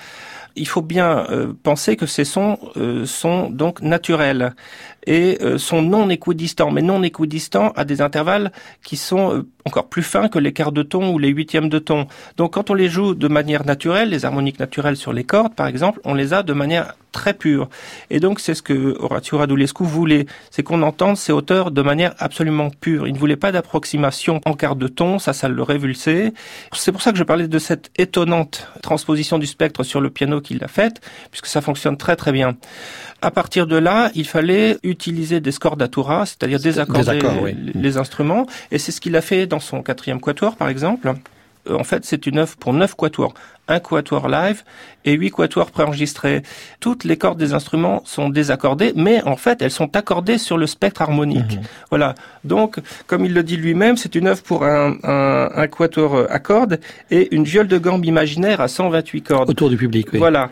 Il 0.57 0.67
faut 0.67 0.83
bien 0.83 1.27
euh, 1.31 1.53
penser 1.63 1.97
que 1.97 2.07
ces 2.07 2.25
sons 2.25 2.59
euh, 2.77 3.05
sont 3.07 3.51
donc 3.51 3.83
naturels 3.83 4.55
et 5.07 5.39
euh, 5.43 5.59
sont 5.59 5.83
non 5.83 6.09
équidistants, 6.09 6.71
mais 6.71 6.83
non 6.83 7.03
équidistants 7.03 7.73
à 7.77 7.85
des 7.85 8.01
intervalles 8.01 8.53
qui 8.83 8.97
sont 8.97 9.45
encore 9.65 9.89
plus 9.89 10.03
fins 10.03 10.29
que 10.29 10.39
les 10.39 10.53
quarts 10.53 10.73
de 10.73 10.83
ton 10.83 11.13
ou 11.13 11.19
les 11.19 11.29
huitièmes 11.29 11.69
de 11.69 11.79
ton. 11.79 12.07
Donc 12.37 12.55
quand 12.55 12.71
on 12.71 12.75
les 12.75 12.89
joue 12.89 13.15
de 13.15 13.29
manière 13.29 13.65
naturelle, 13.65 14.11
les 14.11 14.25
harmoniques 14.25 14.59
naturelles 14.59 14.97
sur 14.97 15.13
les 15.13 15.25
cordes 15.25 15.55
par 15.55 15.67
exemple, 15.67 16.01
on 16.05 16.15
les 16.15 16.33
a 16.33 16.43
de 16.43 16.53
manière 16.53 16.95
très 17.13 17.35
pure. 17.35 17.69
Et 18.11 18.21
donc 18.21 18.41
c'est 18.41 18.55
ce 18.55 18.63
que 18.63 18.97
Horatio 18.99 19.39
Radulescu 19.39 19.85
voulait, 19.85 20.27
c'est 20.51 20.63
qu'on 20.63 20.83
entende 20.83 21.17
ces 21.17 21.33
hauteurs 21.33 21.71
de 21.71 21.83
manière 21.83 22.15
absolument 22.19 22.71
pure. 22.71 23.07
Il 23.07 23.15
ne 23.15 23.19
voulait 23.19 23.37
pas 23.37 23.53
d'approximation 23.53 24.41
en 24.45 24.55
quart 24.55 24.77
de 24.77 24.89
ton, 24.89 25.19
ça, 25.19 25.33
ça 25.33 25.49
le 25.49 25.63
révulsait. 25.63 26.33
C'est 26.73 26.93
pour 26.93 27.03
ça 27.03 27.13
que 27.13 27.19
je 27.19 27.25
parlais 27.25 27.49
de 27.49 27.59
cette 27.59 27.91
étonnante 27.97 28.69
transposition 28.83 29.39
du 29.39 29.47
spectre 29.47 29.83
sur 29.83 30.01
le 30.01 30.11
piano 30.11 30.41
qu'il 30.41 30.63
a 30.63 30.69
faite, 30.69 31.01
puisque 31.31 31.47
ça 31.47 31.61
fonctionne 31.61 31.97
très 31.97 32.17
très 32.17 32.33
bien. 32.33 32.57
À 33.23 33.31
partir 33.31 33.67
de 33.67 33.77
là, 33.77 34.11
il 34.15 34.27
fallait 34.27 34.79
utiliser 34.83 35.41
des 35.41 35.53
scordatura, 35.53 36.25
c'est-à-dire 36.25 36.59
désaccorder 36.59 37.55
les, 37.75 37.97
instruments, 37.99 38.47
et 38.71 38.79
c'est 38.79 38.93
ce 38.93 39.01
qu'il 39.01 39.15
a 39.17 39.21
fait 39.21 39.47
dans 39.51 39.61
son 39.61 39.83
quatrième 39.83 40.21
quatuor, 40.21 40.57
par 40.57 40.69
exemple. 40.69 41.13
Euh, 41.69 41.77
en 41.77 41.85
fait, 41.85 42.05
c'est 42.07 42.27
une 42.27 42.39
œuvre 42.39 42.57
pour 42.57 42.73
neuf 42.73 42.95
quatuors 42.95 43.35
un 43.71 43.79
quatuor 43.79 44.29
live 44.29 44.65
et 45.05 45.13
huit 45.13 45.31
quatuors 45.31 45.71
préenregistrés. 45.71 46.43
Toutes 46.81 47.05
les 47.05 47.17
cordes 47.17 47.39
des 47.39 47.55
instruments 47.55 48.03
sont 48.05 48.29
désaccordées, 48.29 48.93
mais 48.97 49.23
en 49.23 49.37
fait, 49.37 49.63
elles 49.63 49.71
sont 49.71 49.97
accordées 49.97 50.39
sur 50.39 50.59
le 50.59 50.67
spectre 50.67 51.03
harmonique. 51.03 51.57
Mhm. 51.57 51.63
Voilà. 51.91 52.15
Donc, 52.45 52.79
comme 53.07 53.25
il 53.25 53.33
le 53.33 53.43
dit 53.43 53.57
lui-même, 53.57 53.97
c'est 53.97 54.15
une 54.17 54.27
œuvre 54.27 54.43
pour 54.43 54.65
un, 54.65 54.97
un, 55.05 55.67
quatuor 55.69 56.27
à 56.29 56.39
cordes 56.41 56.81
et 57.11 57.35
une 57.35 57.45
viole 57.45 57.69
de 57.69 57.79
gambe 57.79 58.05
imaginaire 58.05 58.61
à 58.61 58.69
128 58.69 59.23
cordes. 59.23 59.51
Autour 59.51 59.71
du 59.71 59.77
public, 59.77 60.09
oui. 60.13 60.19
Voilà. 60.19 60.51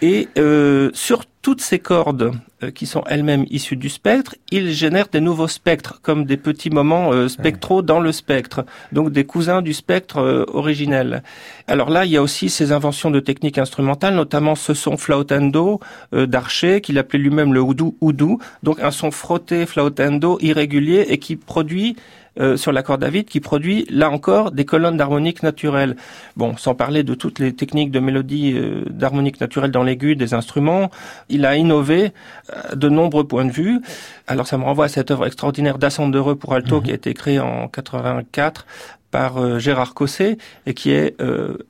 Et 0.00 0.28
euh, 0.38 0.90
sur 0.94 1.24
toutes 1.44 1.60
ces 1.60 1.78
cordes 1.78 2.32
euh, 2.62 2.70
qui 2.70 2.86
sont 2.86 3.04
elles-mêmes 3.06 3.44
issues 3.50 3.76
du 3.76 3.90
spectre, 3.90 4.34
il 4.50 4.72
génère 4.72 5.08
des 5.08 5.20
nouveaux 5.20 5.46
spectres, 5.46 6.00
comme 6.00 6.24
des 6.24 6.38
petits 6.38 6.70
moments 6.70 7.12
euh, 7.12 7.28
spectraux 7.28 7.82
dans 7.82 8.00
le 8.00 8.12
spectre, 8.12 8.64
donc 8.92 9.12
des 9.12 9.24
cousins 9.24 9.60
du 9.60 9.74
spectre 9.74 10.22
euh, 10.22 10.46
originel. 10.48 11.22
Alors 11.68 11.90
là, 11.90 12.06
il 12.06 12.12
y 12.12 12.16
a 12.16 12.22
aussi 12.22 12.48
ces 12.48 12.72
inventions 12.72 13.10
de 13.10 13.20
techniques 13.20 13.58
instrumentales, 13.58 14.14
notamment 14.14 14.54
ce 14.54 14.72
son 14.72 14.96
flautendo 14.96 15.80
d'Archer, 16.12 16.80
qu'il 16.80 16.98
appelait 16.98 17.18
lui-même 17.18 17.52
le 17.52 17.60
oudou 17.60 17.94
oudou, 18.00 18.38
donc 18.62 18.80
un 18.80 18.90
son 18.90 19.10
frotté 19.10 19.66
flautendo 19.66 20.38
irrégulier 20.40 21.04
et 21.10 21.18
qui 21.18 21.36
produit 21.36 21.96
euh, 22.40 22.56
sur 22.56 22.72
l'accord 22.72 22.98
David 22.98 23.26
qui 23.26 23.40
produit 23.40 23.86
là 23.90 24.10
encore 24.10 24.50
des 24.50 24.64
colonnes 24.64 24.96
d'harmonique 24.96 25.42
naturelle. 25.42 25.96
Bon, 26.36 26.56
sans 26.56 26.74
parler 26.74 27.04
de 27.04 27.14
toutes 27.14 27.38
les 27.38 27.54
techniques 27.54 27.92
de 27.92 28.00
mélodie 28.00 28.54
euh, 28.54 28.84
d'harmonique 28.90 29.40
naturelle 29.40 29.70
dans 29.70 29.84
l'aigu 29.84 30.16
des 30.16 30.34
instruments, 30.34 30.90
il 31.28 31.46
a 31.46 31.56
innové 31.56 32.12
euh, 32.50 32.74
de 32.74 32.88
nombreux 32.88 33.24
points 33.24 33.44
de 33.44 33.52
vue. 33.52 33.80
Alors 34.26 34.46
ça 34.48 34.58
me 34.58 34.64
renvoie 34.64 34.86
à 34.86 34.88
cette 34.88 35.10
œuvre 35.12 35.26
extraordinaire 35.26 35.78
d'Ascendere 35.78 36.36
pour 36.36 36.54
alto 36.54 36.78
mhm. 36.78 36.82
qui 36.82 36.90
a 36.90 36.94
été 36.94 37.14
créée 37.14 37.38
en 37.38 37.68
84 37.68 38.66
par 39.12 39.60
Gérard 39.60 39.94
Cosset 39.94 40.38
et 40.66 40.74
qui 40.74 40.90
est 40.90 41.14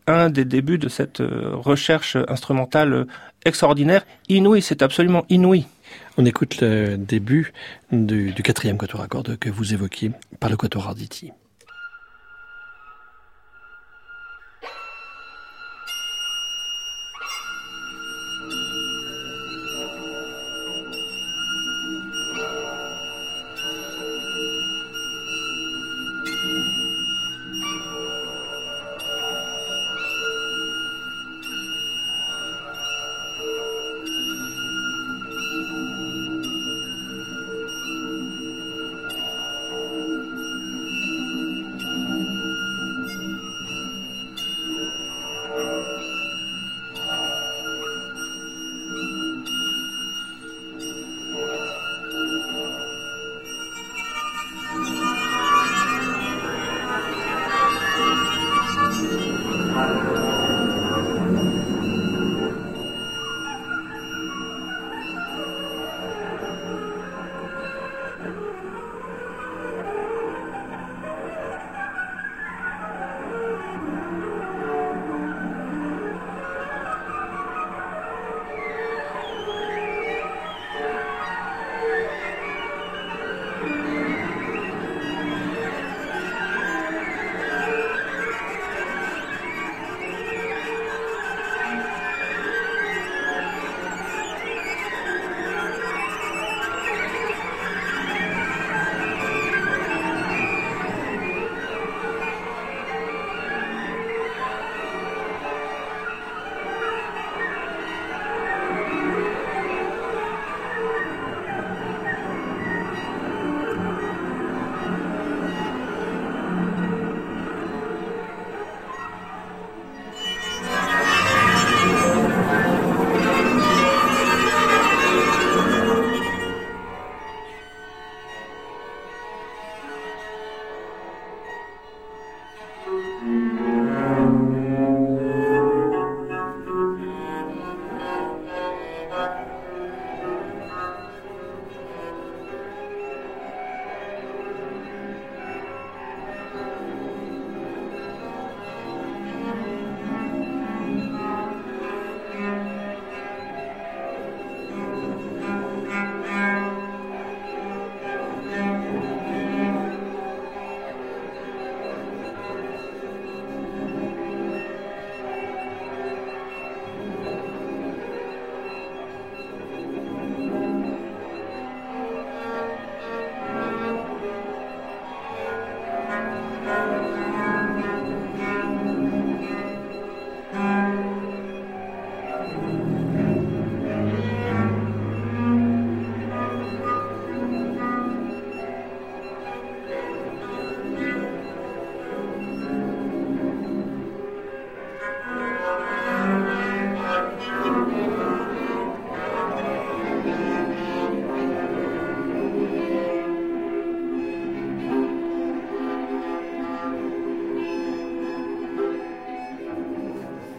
un 0.06 0.30
des 0.30 0.46
débuts 0.46 0.78
de 0.78 0.88
cette 0.88 1.22
recherche 1.52 2.16
instrumentale 2.26 3.06
extraordinaire, 3.44 4.06
inouïe, 4.30 4.62
c'est 4.62 4.80
absolument 4.80 5.26
inouï. 5.28 5.66
On 6.16 6.24
écoute 6.24 6.60
le 6.60 6.96
début 6.96 7.52
du, 7.90 8.32
quatrième 8.34 8.78
quatuor 8.78 9.00
à 9.00 9.08
cordes 9.08 9.36
que 9.36 9.50
vous 9.50 9.74
évoquiez 9.74 10.12
par 10.38 10.48
le 10.48 10.56
quatuor 10.56 10.86
Arditi. 10.86 11.32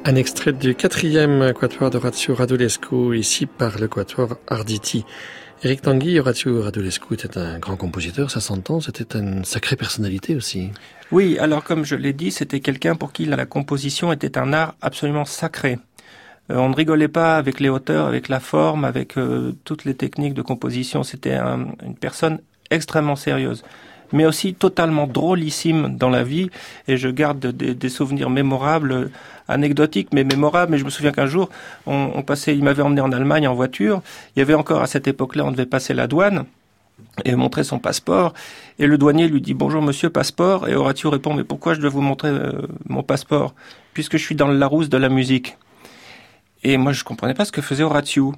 Un 0.07 0.13
extrait 0.13 0.53
du 0.53 0.75
quatrième 0.75 1.51
quatuor 1.53 1.89
d'Orazio 1.89 2.35
Radulescu, 2.35 3.17
ici 3.17 3.47
par 3.47 3.79
le 3.79 3.87
quatuor 3.87 4.37
Arditi. 4.47 5.03
Eric 5.63 5.81
Tanguy, 5.81 6.19
Horatio 6.19 6.61
Radulescu 6.61 7.15
était 7.15 7.39
un 7.39 7.57
grand 7.57 7.75
compositeur, 7.75 8.29
ça 8.29 8.39
s'entend, 8.39 8.79
c'était 8.81 9.17
une 9.17 9.43
sacrée 9.43 9.75
personnalité 9.75 10.35
aussi. 10.35 10.69
Oui, 11.11 11.39
alors 11.39 11.63
comme 11.63 11.85
je 11.85 11.95
l'ai 11.95 12.13
dit, 12.13 12.29
c'était 12.29 12.59
quelqu'un 12.59 12.93
pour 12.93 13.13
qui 13.13 13.25
la 13.25 13.47
composition 13.47 14.13
était 14.13 14.37
un 14.37 14.53
art 14.53 14.75
absolument 14.79 15.25
sacré. 15.25 15.79
Euh, 16.51 16.57
on 16.57 16.69
ne 16.69 16.75
rigolait 16.75 17.07
pas 17.07 17.37
avec 17.37 17.59
les 17.59 17.69
hauteurs, 17.69 18.05
avec 18.05 18.29
la 18.29 18.39
forme, 18.39 18.85
avec 18.85 19.17
euh, 19.17 19.53
toutes 19.63 19.85
les 19.85 19.95
techniques 19.95 20.35
de 20.35 20.43
composition. 20.43 21.01
C'était 21.01 21.33
une 21.33 21.95
personne 21.99 22.41
extrêmement 22.69 23.15
sérieuse 23.15 23.63
mais 24.11 24.25
aussi 24.25 24.53
totalement 24.53 25.07
drôlissime 25.07 25.97
dans 25.97 26.09
la 26.09 26.23
vie. 26.23 26.49
Et 26.87 26.97
je 26.97 27.09
garde 27.09 27.45
des, 27.45 27.89
souvenirs 27.89 28.29
mémorables, 28.29 29.11
anecdotiques, 29.47 30.09
mais 30.13 30.23
mémorables. 30.23 30.71
Mais 30.71 30.77
je 30.77 30.85
me 30.85 30.89
souviens 30.89 31.11
qu'un 31.11 31.25
jour, 31.25 31.49
on, 31.85 32.21
passait, 32.21 32.55
il 32.55 32.63
m'avait 32.63 32.83
emmené 32.83 33.01
en 33.01 33.11
Allemagne 33.11 33.47
en 33.47 33.55
voiture. 33.55 34.01
Il 34.35 34.39
y 34.39 34.41
avait 34.41 34.53
encore 34.53 34.81
à 34.81 34.87
cette 34.87 35.07
époque-là, 35.07 35.45
on 35.45 35.51
devait 35.51 35.65
passer 35.65 35.93
la 35.93 36.07
douane 36.07 36.45
et 37.25 37.35
montrer 37.35 37.63
son 37.63 37.79
passeport. 37.79 38.33
Et 38.79 38.87
le 38.87 38.97
douanier 38.97 39.27
lui 39.27 39.41
dit 39.41 39.53
bonjour 39.53 39.81
monsieur 39.81 40.09
passeport. 40.09 40.67
Et 40.67 40.75
Horatio 40.75 41.09
répond 41.09 41.33
mais 41.33 41.43
pourquoi 41.43 41.73
je 41.73 41.81
dois 41.81 41.89
vous 41.89 42.01
montrer 42.01 42.29
euh, 42.29 42.51
mon 42.87 43.03
passeport? 43.03 43.53
Puisque 43.93 44.17
je 44.17 44.23
suis 44.23 44.35
dans 44.35 44.47
le 44.47 44.57
Larousse 44.57 44.89
de 44.89 44.97
la 44.97 45.09
musique. 45.09 45.57
Et 46.63 46.77
moi 46.77 46.93
je 46.93 47.03
comprenais 47.03 47.33
pas 47.33 47.45
ce 47.45 47.51
que 47.51 47.61
faisait 47.61 47.83
Horatio. 47.83 48.33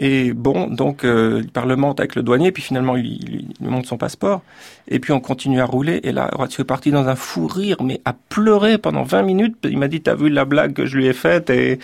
Et 0.00 0.32
bon, 0.32 0.68
donc 0.68 1.02
euh, 1.02 1.40
il 1.42 1.50
parlemente 1.50 1.98
avec 1.98 2.14
le 2.14 2.22
douanier, 2.22 2.52
puis 2.52 2.62
finalement 2.62 2.96
il, 2.96 3.18
lui 3.60 3.68
montre 3.68 3.88
son 3.88 3.98
passeport, 3.98 4.42
et 4.86 5.00
puis 5.00 5.12
on 5.12 5.18
continue 5.18 5.60
à 5.60 5.64
rouler, 5.64 5.98
et 6.04 6.12
là 6.12 6.30
Horatio 6.32 6.62
est 6.62 6.66
parti 6.66 6.92
dans 6.92 7.08
un 7.08 7.16
fou 7.16 7.48
rire, 7.48 7.82
mais 7.82 8.00
à 8.04 8.12
pleurer 8.12 8.78
pendant 8.78 9.02
20 9.02 9.22
minutes, 9.22 9.56
il 9.64 9.76
m'a 9.76 9.88
dit 9.88 10.00
t'as 10.00 10.14
vu 10.14 10.28
la 10.28 10.44
blague 10.44 10.72
que 10.72 10.86
je 10.86 10.96
lui 10.96 11.08
ai 11.08 11.12
faite, 11.12 11.50
et 11.50 11.80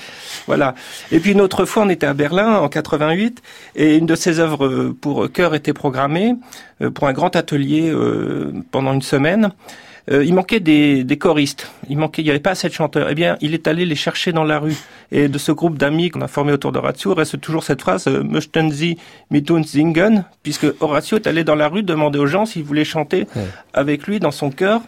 voilà. 0.47 0.77
Et 1.11 1.19
puis 1.19 1.33
une 1.33 1.41
autre 1.41 1.65
fois 1.65 1.83
on 1.83 1.89
était 1.89 2.07
à 2.07 2.15
Berlin 2.15 2.61
en 2.61 2.69
88, 2.69 3.43
et 3.75 3.97
une 3.97 4.07
de 4.07 4.15
ses 4.15 4.39
œuvres 4.39 4.95
pour 5.01 5.33
chœur 5.33 5.57
était 5.57 5.73
programmée 5.73 6.37
euh, 6.83 6.91
pour 6.91 7.09
un 7.09 7.13
grand 7.13 7.35
atelier 7.35 7.91
euh, 7.91 8.53
pendant 8.71 8.93
une 8.93 9.03
semaine, 9.03 9.51
euh, 10.11 10.25
il 10.25 10.35
manquait 10.35 10.61
des, 10.61 11.05
des, 11.05 11.17
choristes. 11.17 11.71
Il 11.89 11.97
manquait, 11.97 12.23
il 12.23 12.27
n'y 12.27 12.31
avait 12.31 12.41
pas 12.41 12.51
assez 12.51 12.69
de 12.69 12.75
chanteurs. 12.75 13.09
Eh 13.11 13.15
bien, 13.15 13.37
il 13.41 13.55
est 13.55 13.67
allé 13.67 13.87
les 13.87 13.95
chercher 13.95 14.33
dans 14.33 14.45
la 14.45 14.59
rue. 14.59 14.77
Et 15.13 15.29
de 15.29 15.39
ce 15.39 15.53
groupe 15.53 15.79
d'amis 15.79 16.11
qu'on 16.11 16.21
a 16.21 16.29
formé 16.29 16.53
autour 16.53 16.73
d'Horatio 16.73 17.15
reste 17.15 17.41
toujours 17.41 17.65
cette 17.65 17.81
phrase 17.81 18.07
euh, 18.07 18.23
"Möchten 18.23 18.71
Sie 18.71 18.99
mit 19.31 19.45
uns 19.51 19.63
singen", 19.63 20.25
puisque 20.43 20.67
Horatio 20.81 21.17
est 21.19 21.27
allé 21.27 21.45
dans 21.45 21.55
la 21.55 21.69
rue 21.69 21.83
demander 21.83 22.19
aux 22.19 22.27
gens 22.27 22.45
s'ils 22.45 22.65
voulaient 22.65 22.85
chanter 22.85 23.27
avec 23.73 24.07
lui 24.07 24.21
dans 24.21 24.31
son 24.31 24.51
chœur. 24.51 24.81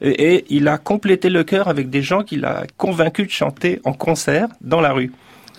et 0.00 0.44
il 0.48 0.68
a 0.68 0.78
complété 0.78 1.28
le 1.28 1.42
chœur 1.42 1.66
avec 1.66 1.90
des 1.90 2.02
gens 2.02 2.22
qu'il 2.22 2.44
a 2.44 2.64
convaincus 2.76 3.26
de 3.26 3.32
chanter 3.32 3.80
en 3.84 3.92
concert 3.92 4.46
dans 4.60 4.80
la 4.80 4.92
rue. 4.92 5.10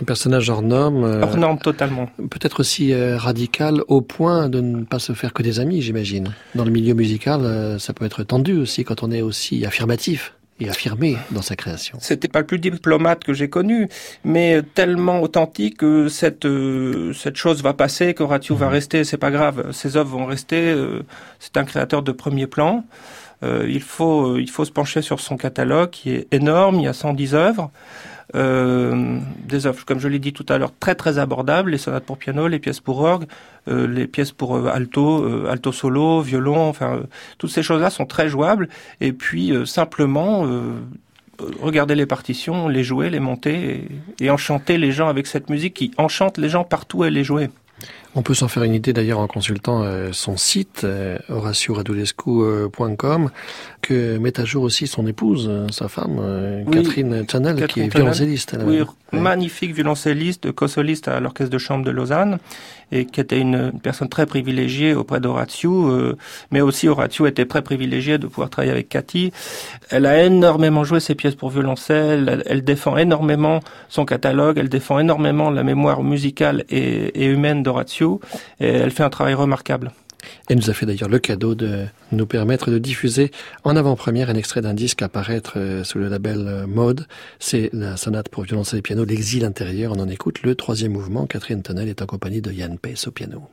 Un 0.02 0.06
personnage 0.06 0.50
hors 0.50 0.62
norme. 0.62 1.04
Euh, 1.04 1.22
hors 1.22 1.38
norme 1.38 1.60
totalement. 1.60 2.10
Peut-être 2.18 2.62
aussi 2.62 2.94
euh, 2.94 3.18
radical 3.18 3.82
au 3.88 4.02
point 4.02 4.48
de 4.48 4.62
ne 4.62 4.84
pas 4.84 5.00
se 5.00 5.14
faire 5.14 5.34
que 5.34 5.44
des 5.44 5.60
amis, 5.60 5.82
j'imagine. 5.82 6.34
Dans 6.56 6.64
le 6.64 6.72
milieu 6.72 6.94
musical, 6.94 7.42
euh, 7.44 7.80
ça 7.80 7.94
peut 7.94 8.06
être 8.06 8.24
tendu 8.24 8.58
aussi 8.58 8.86
quand 8.86 9.04
on 9.04 9.12
est 9.12 9.22
aussi 9.22 9.66
affirmatif 9.66 10.36
et 10.62 10.70
affirmé 10.70 11.18
dans 11.32 11.42
sa 11.42 11.56
création. 11.56 11.98
C'était 12.02 12.28
pas 12.28 12.40
le 12.40 12.46
plus 12.46 12.60
diplomate 12.60 13.24
que 13.24 13.34
j'ai 13.34 13.50
connu, 13.50 13.88
mais 14.26 14.62
tellement 14.76 15.22
authentique 15.22 15.78
que 15.78 16.10
cette 16.10 16.48
cette 17.14 17.38
chose 17.38 17.64
va 17.64 17.74
passer, 17.74 18.14
que 18.14 18.24
Ratio 18.24 18.56
va 18.56 18.66
mhm. 18.66 18.74
rester, 18.74 19.04
c'est 19.06 19.18
pas 19.18 19.32
grave, 19.32 19.72
ses 19.72 19.96
œuvres 19.96 20.18
vont 20.18 20.26
rester. 20.26 20.76
c'est 21.40 21.56
un 21.56 21.64
créateur 21.64 22.04
de 22.04 22.12
premier 22.12 22.46
plan. 22.46 22.84
il 23.42 23.82
faut 23.82 24.36
il 24.36 24.50
faut 24.50 24.66
se 24.66 24.72
pencher 24.72 25.02
sur 25.02 25.22
son 25.22 25.38
catalogue 25.38 25.92
qui 25.92 26.12
est 26.12 26.28
énorme. 26.34 26.76
Il 26.82 26.84
y 26.84 26.88
a 26.88 26.94
110 26.94 27.36
œuvres. 27.36 27.72
Euh, 28.36 29.20
des 29.48 29.66
œuvres, 29.66 29.84
comme 29.86 30.00
je 30.00 30.08
l'ai 30.08 30.20
dit 30.20 30.34
tout 30.34 30.46
à 30.50 30.58
l'heure, 30.58 30.72
très 30.80 30.96
très 30.96 31.18
abordables, 31.18 31.72
les 31.72 31.78
sonates 31.78 32.06
pour 32.06 32.18
piano, 32.18 32.48
les 32.48 32.60
pièces 32.60 32.80
pour 32.80 33.00
orgue, 33.00 33.26
euh, 33.68 33.88
les 33.88 34.08
pièces 34.08 34.32
pour 34.32 34.56
euh, 34.56 34.68
alto, 34.68 35.48
alto 35.48 35.72
solo, 35.72 36.22
violon, 36.22 36.70
enfin 36.70 37.02
toutes 37.38 37.50
ces 37.50 37.64
choses-là 37.64 37.90
sont 37.90 38.06
très 38.06 38.30
jouables. 38.30 38.70
Et 39.02 39.14
puis 39.14 39.54
simplement 39.66 40.46
regarder 41.62 41.96
les 41.96 42.06
partitions, 42.06 42.68
les 42.68 42.84
jouer, 42.84 43.10
les 43.10 43.20
monter 43.20 43.88
et, 44.20 44.26
et, 44.26 44.30
enchanter 44.30 44.78
les 44.78 44.92
gens 44.92 45.08
avec 45.08 45.26
cette 45.26 45.50
musique 45.50 45.74
qui 45.74 45.92
enchante 45.98 46.38
les 46.38 46.50
gens 46.50 46.64
partout 46.64 47.00
où 47.00 47.04
elle 47.06 47.18
est 47.18 47.24
jouée. 47.24 47.50
On 48.16 48.24
peut 48.24 48.34
s'en 48.34 48.48
faire 48.48 48.64
une 48.64 48.74
idée 48.74 48.92
d'ailleurs 48.92 49.20
en 49.20 49.28
consultant 49.28 49.84
euh, 49.84 50.10
son 50.14 50.36
site 50.36 50.82
euh, 50.84 51.20
horacioradulescu.com 51.30 53.30
que 53.82 54.18
met 54.18 54.40
à 54.40 54.46
jour 54.46 54.64
aussi 54.64 54.88
son 54.88 55.06
épouse, 55.06 55.46
euh, 55.48 55.68
sa 55.70 55.90
femme 55.90 56.66
Catherine 56.72 57.24
Chanel, 57.30 57.68
qui 57.68 57.82
est 57.82 57.94
violoncelliste. 57.94 58.58
Oui, 58.66 58.82
magnifique 59.12 59.74
violoncelliste, 59.74 60.52
co-soliste 60.52 61.08
à 61.08 61.20
l'orchestre 61.20 61.52
de 61.52 61.58
chambre 61.58 61.86
de 61.86 61.92
Lausanne 61.92 62.40
et 62.92 63.06
qui 63.06 63.20
était 63.22 63.40
une, 63.40 63.72
personne 63.84 64.10
très 64.10 64.26
privilégiée 64.26 64.94
auprès 64.96 65.20
d'Horatio, 65.20 66.16
mais 66.50 66.62
aussi 66.62 66.88
Horatio 66.88 67.28
était 67.28 67.46
très 67.46 67.62
privilégié 67.62 68.18
de 68.18 68.26
pouvoir 68.26 68.50
travailler 68.50 68.72
avec 68.72 68.90
Cathy. 68.90 69.32
Elle 69.92 70.08
a 70.08 70.24
énormément 70.24 70.84
joué 70.84 71.00
ses 71.00 71.14
pièces 71.14 71.36
pour 71.36 71.52
violoncelle, 71.52 72.44
elle, 72.48 72.64
défend 72.64 72.98
énormément 72.98 73.60
son 73.90 74.06
catalogue, 74.06 74.58
elle 74.58 74.70
défend 74.70 74.98
énormément 74.98 75.52
la 75.52 75.64
mémoire 75.64 76.02
musicale 76.02 76.64
et, 76.70 77.24
et 77.24 77.28
humaine 77.28 77.62
d'Horatio 77.62 78.22
et 78.60 78.68
elle 78.68 78.92
fait 78.92 79.04
un 79.04 79.10
travail 79.10 79.36
remarquable. 79.36 79.92
Elle 80.48 80.58
nous 80.58 80.70
a 80.70 80.74
fait 80.74 80.86
d'ailleurs 80.86 81.10
le 81.10 81.20
cadeau 81.20 81.56
de 81.56 81.86
nous 82.12 82.26
permettre 82.26 82.72
de 82.72 82.78
diffuser 82.78 83.32
en 83.64 83.76
avant-première 83.76 84.30
un 84.30 84.36
extrait 84.36 84.62
d'un 84.62 84.74
disque 84.74 85.02
à 85.02 85.10
paraître 85.10 85.54
euh, 85.58 85.84
sous 85.84 86.00
le 86.00 86.08
label 86.08 86.48
euh, 86.48 86.68
Mode. 86.68 87.06
C'est 87.40 87.70
la 87.74 87.98
sonate 87.98 88.30
pour 88.30 88.44
violoncelle 88.44 88.80
et 88.80 88.84
piano, 88.84 89.06
L'exil 89.06 89.46
intérieur. 89.46 89.94
On 89.96 90.00
en 90.00 90.10
écoute 90.10 90.42
le 90.44 90.56
troisième 90.56 90.94
mouvement. 90.94 91.26
Catherine 91.26 91.62
Tonnel 91.62 91.90
est 91.90 92.02
en 92.02 92.06
compagnie 92.06 92.42
de 92.42 92.52
Yann 92.52 92.78
Pace 92.78 93.08
au 93.08 93.12
piano. 93.12 93.50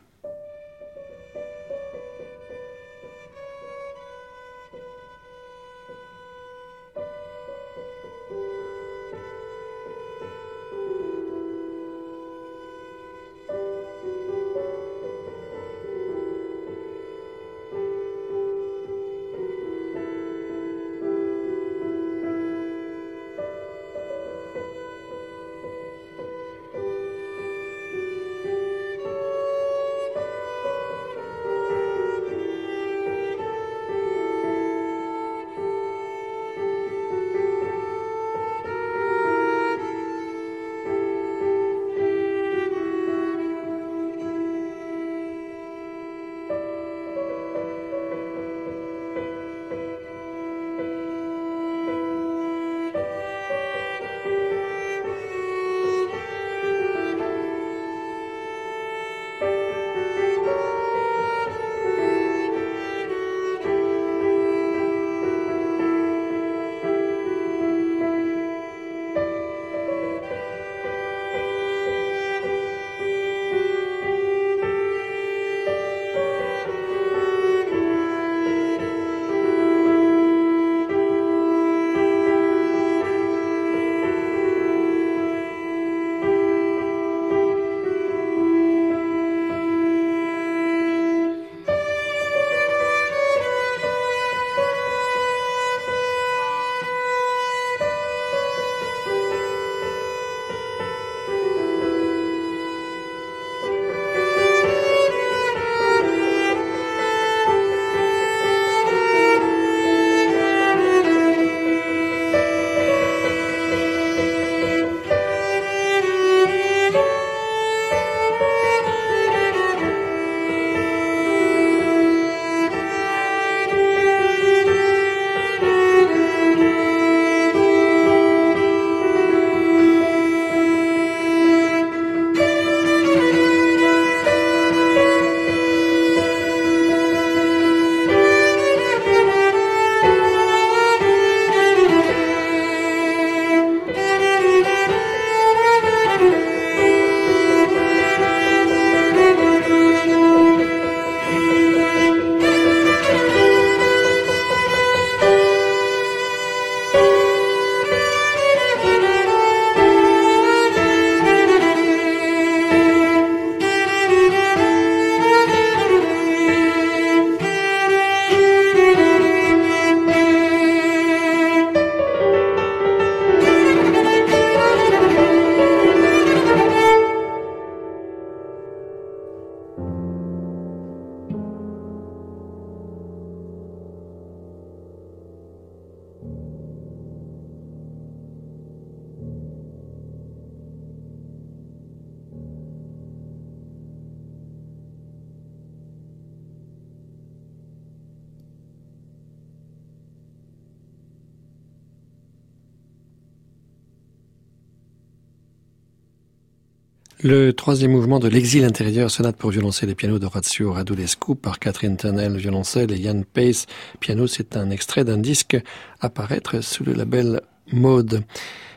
Le 207.29 207.53
troisième 207.53 207.91
mouvement 207.91 208.21
de 208.21 208.29
l'exil 208.29 208.63
intérieur, 208.63 209.11
sonate 209.11 209.35
pour 209.35 209.51
violoncelle 209.51 209.91
et 209.91 209.97
piano 209.97 210.21
d'Orazio 210.21 210.73
Radulescu 210.73 211.35
par 211.35 211.59
Catherine 211.59 211.97
Tunnel, 211.97 212.37
violoncelle 212.37 212.93
et 212.93 212.99
Yann 212.99 213.25
Pace, 213.25 213.67
piano. 213.99 214.29
C'est 214.29 214.57
un 214.57 214.71
extrait 214.71 215.03
d'un 215.03 215.19
disque 215.19 215.57
à 216.01 216.09
paraître 216.09 216.61
sous 216.61 216.85
le 216.85 216.93
label 216.93 217.41
Mode. 217.73 218.23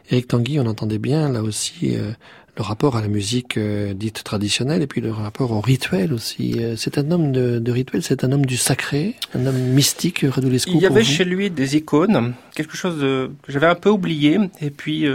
Eric 0.10 0.30
Tanguy, 0.30 0.60
on 0.60 0.66
entendait 0.66 0.98
bien 0.98 1.32
là 1.32 1.44
aussi 1.44 1.96
euh, 1.96 2.12
le 2.58 2.64
rapport 2.64 2.98
à 2.98 3.02
la 3.02 3.08
musique 3.08 3.56
euh, 3.56 3.94
dite 3.94 4.24
traditionnelle 4.24 4.82
et 4.82 4.88
puis 4.88 5.00
le 5.00 5.12
rapport 5.12 5.52
au 5.52 5.62
rituel 5.62 6.12
aussi. 6.12 6.56
Euh, 6.58 6.74
c'est 6.76 6.98
un 6.98 7.12
homme 7.12 7.32
de, 7.32 7.60
de 7.60 7.72
rituel, 7.72 8.02
c'est 8.02 8.24
un 8.24 8.32
homme 8.32 8.48
du 8.48 8.58
sacré, 8.58 9.14
un 9.36 9.46
homme 9.46 9.60
mystique, 9.60 10.26
Radulescu. 10.28 10.72
Il 10.72 10.82
y 10.82 10.88
avait 10.88 11.04
chez 11.04 11.24
lui 11.24 11.52
des 11.52 11.78
icônes, 11.78 12.34
quelque 12.56 12.76
chose 12.76 13.00
que 13.00 13.52
j'avais 13.52 13.68
un 13.68 13.76
peu 13.76 13.92
oublié. 13.92 14.40
Et 14.60 14.72
puis, 14.72 15.06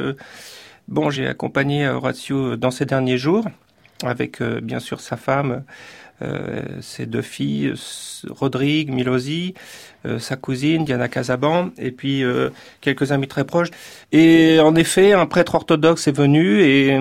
bon, 0.89 1.11
j'ai 1.11 1.26
accompagné 1.26 1.89
Horatio 1.89 2.57
dans 2.57 2.70
ces 2.70 2.87
derniers 2.87 3.18
jours 3.18 3.47
avec 4.05 4.43
bien 4.43 4.80
sûr 4.80 5.01
sa 5.01 5.16
femme 5.16 5.64
euh, 6.22 6.62
ses 6.80 7.07
deux 7.07 7.22
filles, 7.22 7.74
Rodrigue, 8.30 8.89
Milosi, 8.91 9.55
euh, 10.07 10.20
sa 10.20 10.37
cousine 10.37 10.85
Diana 10.85 11.09
Casaban, 11.09 11.70
et 11.76 11.91
puis 11.91 12.22
euh, 12.22 12.51
quelques 12.80 13.11
amis 13.11 13.26
très 13.26 13.45
proches. 13.45 13.70
Et 14.12 14.61
en 14.61 14.76
effet, 14.76 15.12
un 15.12 15.26
prêtre 15.26 15.57
orthodoxe 15.57 16.07
est 16.07 16.16
venu, 16.16 16.62
et, 16.62 16.97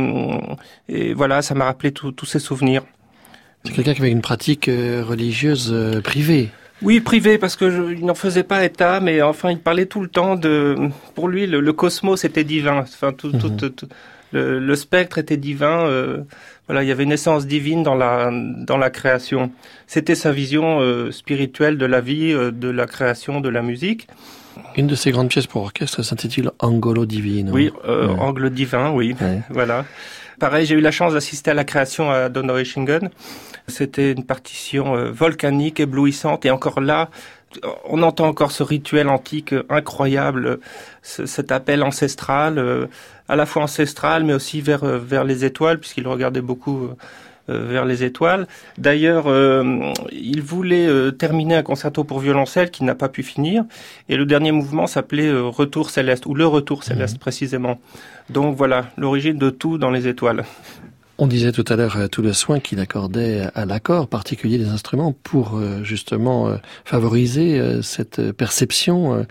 et 0.89 1.13
voilà, 1.13 1.43
ça 1.43 1.53
m'a 1.53 1.65
rappelé 1.65 1.91
tous 1.91 2.25
ces 2.25 2.39
souvenirs. 2.39 2.83
C'est 3.65 3.73
quelqu'un 3.73 3.93
qui 3.93 4.01
avait 4.01 4.11
une 4.11 4.21
pratique 4.21 4.65
religieuse 4.65 5.73
privée. 6.03 6.49
Oui, 6.83 6.99
privé, 6.99 7.37
parce 7.37 7.55
que 7.55 7.93
il 7.93 8.05
n'en 8.05 8.15
faisait 8.15 8.43
pas 8.43 8.63
état, 8.63 8.99
mais 8.99 9.21
enfin, 9.21 9.51
il 9.51 9.59
parlait 9.59 9.85
tout 9.85 10.01
le 10.01 10.09
temps 10.09 10.35
de. 10.35 10.75
Pour 11.15 11.27
lui, 11.27 11.47
le, 11.47 11.73
cosmos 11.73 12.23
était 12.23 12.43
divin. 12.43 12.79
Enfin, 12.79 13.13
tout, 13.13 13.31
tout, 13.31 13.49
mhm. 13.49 13.71
tout, 13.71 13.87
le, 14.31 14.59
le, 14.59 14.75
spectre 14.75 15.17
était 15.17 15.37
divin. 15.37 15.85
Euh, 15.87 16.23
voilà, 16.67 16.83
il 16.83 16.87
y 16.87 16.91
avait 16.91 17.03
une 17.03 17.11
essence 17.11 17.45
divine 17.45 17.83
dans 17.83 17.95
la 17.95 18.31
dans 18.31 18.77
la 18.77 18.89
création. 18.89 19.51
C'était 19.87 20.15
sa 20.15 20.31
vision 20.31 20.79
euh, 20.79 21.11
spirituelle 21.11 21.77
de 21.77 21.85
la 21.85 22.01
vie, 22.01 22.31
euh, 22.31 22.51
de 22.51 22.69
la 22.69 22.85
création, 22.85 23.41
de 23.41 23.49
la 23.49 23.61
musique. 23.61 24.07
Une 24.75 24.87
de 24.87 24.95
ses 24.95 25.11
grandes 25.11 25.29
pièces 25.29 25.47
pour 25.47 25.63
orchestre 25.63 26.03
s'intitule 26.03 26.51
Angolo 26.59 27.05
Divino. 27.05 27.51
Oui, 27.51 27.71
euh, 27.87 28.07
Angle 28.07 28.49
divin, 28.51 28.91
oui. 28.91 29.15
voilà. 29.49 29.85
Pareil, 30.43 30.65
j'ai 30.65 30.75
eu 30.75 30.81
la 30.81 30.91
chance 30.91 31.13
d'assister 31.13 31.51
à 31.51 31.53
la 31.53 31.63
création 31.63 32.11
à 32.11 32.27
Donaueschingen. 32.27 33.09
C'était 33.69 34.11
une 34.11 34.25
partition 34.25 35.09
volcanique, 35.09 35.79
éblouissante, 35.79 36.45
et 36.45 36.51
encore 36.51 36.81
là, 36.81 37.09
on 37.85 38.03
entend 38.03 38.27
encore 38.27 38.51
ce 38.51 38.61
rituel 38.61 39.07
antique 39.07 39.55
incroyable, 39.69 40.59
cet 41.01 41.53
appel 41.53 41.81
ancestral, 41.81 42.89
à 43.29 43.37
la 43.37 43.45
fois 43.45 43.63
ancestral, 43.63 44.25
mais 44.25 44.33
aussi 44.33 44.59
vers, 44.59 44.83
euh, 44.83 44.97
vers 44.97 45.23
les 45.23 45.45
étoiles, 45.45 45.79
puisqu'il 45.79 46.07
regardait 46.09 46.41
beaucoup 46.41 46.83
euh, 46.83 46.89
euh, 46.89 46.95
vers 47.47 47.85
les 47.85 48.03
étoiles. 48.03 48.47
D'ailleurs, 48.77 49.25
il 50.11 50.41
voulait 50.41 51.11
terminer 51.11 51.55
un 51.55 51.63
concerto 51.63 52.03
pour 52.03 52.19
violoncelle 52.19 52.71
qui 52.71 52.83
n'a 52.83 52.95
pas 52.95 53.09
pu 53.09 53.23
finir, 53.23 53.65
et 54.09 54.15
le 54.15 54.25
dernier 54.25 54.51
mouvement 54.51 54.87
s'appelait 54.87 55.31
Retour 55.31 55.89
céleste, 55.89 56.25
ou 56.25 56.35
le 56.35 56.45
Retour 56.45 56.83
céleste 56.83 57.15
mhm. 57.15 57.19
précisément. 57.19 57.79
Donc 58.29 58.55
voilà, 58.55 58.85
l'origine 58.97 59.37
de 59.37 59.49
tout 59.49 59.77
dans 59.77 59.91
les 59.91 60.07
étoiles. 60.07 60.43
On 61.23 61.27
disait 61.27 61.53
tout 61.53 61.63
à 61.69 61.77
l'heure 61.77 61.95
euh, 61.95 62.07
tout 62.07 62.21
le 62.21 62.33
soin 62.33 62.59
qu'il 62.59 62.81
accordait 62.81 63.47
à 63.55 63.63
l'accord 63.63 64.09
particulier 64.09 64.57
des 64.57 64.67
instruments 64.67 65.13
pour 65.23 65.55
euh, 65.55 65.81
justement 65.81 66.49
euh, 66.49 66.57
favoriser 66.83 67.81
cette 67.81 68.33
perception 68.33 69.25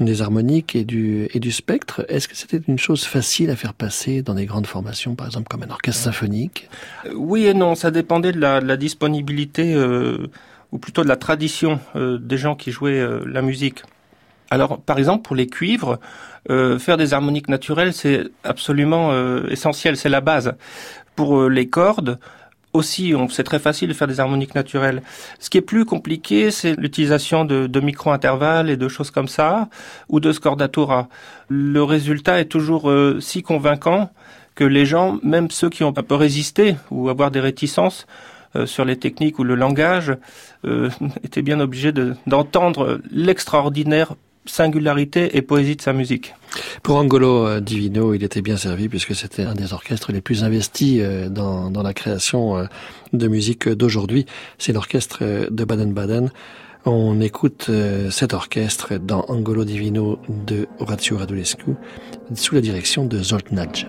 des 0.00 0.22
harmoniques 0.22 0.74
et 0.74 0.84
du, 0.84 1.28
et 1.34 1.40
du 1.40 1.52
spectre. 1.52 2.06
Est-ce 2.08 2.28
que 2.28 2.34
c'était 2.34 2.62
une 2.66 2.78
chose 2.78 3.04
facile 3.04 3.50
à 3.50 3.56
faire 3.56 3.74
passer 3.74 4.22
dans 4.22 4.32
des 4.32 4.46
grandes 4.46 4.66
formations, 4.66 5.14
par 5.16 5.26
exemple 5.26 5.48
comme 5.50 5.62
un 5.62 5.70
orchestre 5.70 6.04
symphonique? 6.04 6.70
Oui 7.14 7.44
et 7.44 7.52
non, 7.52 7.74
ça 7.74 7.90
dépendait 7.90 8.32
de 8.32 8.40
la, 8.40 8.62
de 8.62 8.66
la 8.66 8.78
disponibilité 8.78 9.76
ou 10.72 10.78
plutôt 10.78 11.02
de 11.02 11.08
la 11.08 11.16
tradition 11.16 11.78
des 11.94 12.38
gens 12.38 12.54
qui 12.54 12.70
jouaient 12.70 13.06
la 13.26 13.42
musique. 13.42 13.82
Alors, 14.50 14.80
par 14.80 14.98
exemple, 14.98 15.22
pour 15.22 15.36
les 15.36 15.46
cuivres, 15.46 15.98
faire 16.48 16.96
des 16.96 17.12
harmoniques 17.12 17.48
naturelles, 17.48 17.92
c'est 17.92 18.24
absolument 18.44 19.12
essentiel, 19.48 19.96
c'est 19.96 20.08
la 20.08 20.20
base. 20.20 20.54
Pour 21.16 21.40
euh, 21.40 21.48
les 21.48 21.68
cordes, 21.68 22.18
aussi, 22.72 23.14
c'est 23.30 23.44
très 23.44 23.60
facile 23.60 23.88
de 23.88 23.94
faire 23.94 24.08
des 24.08 24.18
harmoniques 24.18 24.56
naturelles. 24.56 25.02
Ce 25.38 25.48
qui 25.48 25.58
est 25.58 25.62
plus 25.62 25.84
compliqué, 25.84 26.50
c'est 26.50 26.74
l'utilisation 26.74 27.44
de, 27.44 27.68
de 27.68 27.80
micro-intervalles 27.80 28.68
et 28.68 28.76
de 28.76 28.88
choses 28.88 29.12
comme 29.12 29.28
ça, 29.28 29.68
ou 30.08 30.18
de 30.18 30.32
scordatura. 30.32 31.08
Le 31.48 31.84
résultat 31.84 32.40
est 32.40 32.46
toujours 32.46 32.90
euh, 32.90 33.20
si 33.20 33.42
convaincant 33.42 34.10
que 34.56 34.64
les 34.64 34.86
gens, 34.86 35.18
même 35.22 35.50
ceux 35.52 35.70
qui 35.70 35.84
ont 35.84 35.94
un 35.96 36.02
peu 36.02 36.16
résisté 36.16 36.76
ou 36.90 37.08
avoir 37.08 37.30
des 37.30 37.40
réticences 37.40 38.06
euh, 38.56 38.66
sur 38.66 38.84
les 38.84 38.96
techniques 38.96 39.38
ou 39.38 39.44
le 39.44 39.54
langage, 39.54 40.16
étaient 41.22 41.42
bien 41.42 41.60
obligés 41.60 41.92
d'entendre 42.26 42.98
l'extraordinaire 43.10 44.14
singularité 44.46 45.36
et 45.36 45.42
poésie 45.42 45.76
de 45.76 45.82
sa 45.82 45.92
musique. 45.92 46.34
Pour 46.82 46.96
Angolo 46.96 47.46
euh, 47.46 47.60
Divino, 47.60 48.14
il 48.14 48.24
était 48.24 48.42
bien 48.42 48.56
servi 48.56 48.88
puisque 48.88 49.14
c'était 49.14 49.42
un 49.42 49.54
des 49.54 49.72
orchestres 49.72 50.12
les 50.12 50.20
plus 50.20 50.44
investis 50.44 50.98
euh, 51.00 51.28
dans, 51.28 51.70
dans 51.70 51.82
la 51.82 51.94
création 51.94 52.58
euh, 52.58 52.64
de 53.12 53.28
musique 53.28 53.68
d'aujourd'hui. 53.68 54.26
C'est 54.58 54.72
l'orchestre 54.72 55.48
de 55.50 55.64
Baden-Baden. 55.64 56.30
On 56.86 57.20
écoute 57.22 57.70
cet 58.10 58.34
orchestre 58.34 58.98
dans 58.98 59.24
Angolo 59.28 59.64
Divino 59.64 60.18
de 60.28 60.68
Horatio 60.78 61.16
Radulescu 61.16 61.76
sous 62.34 62.54
la 62.54 62.60
direction 62.60 63.06
de 63.06 63.22
Zoltnadj. 63.22 63.86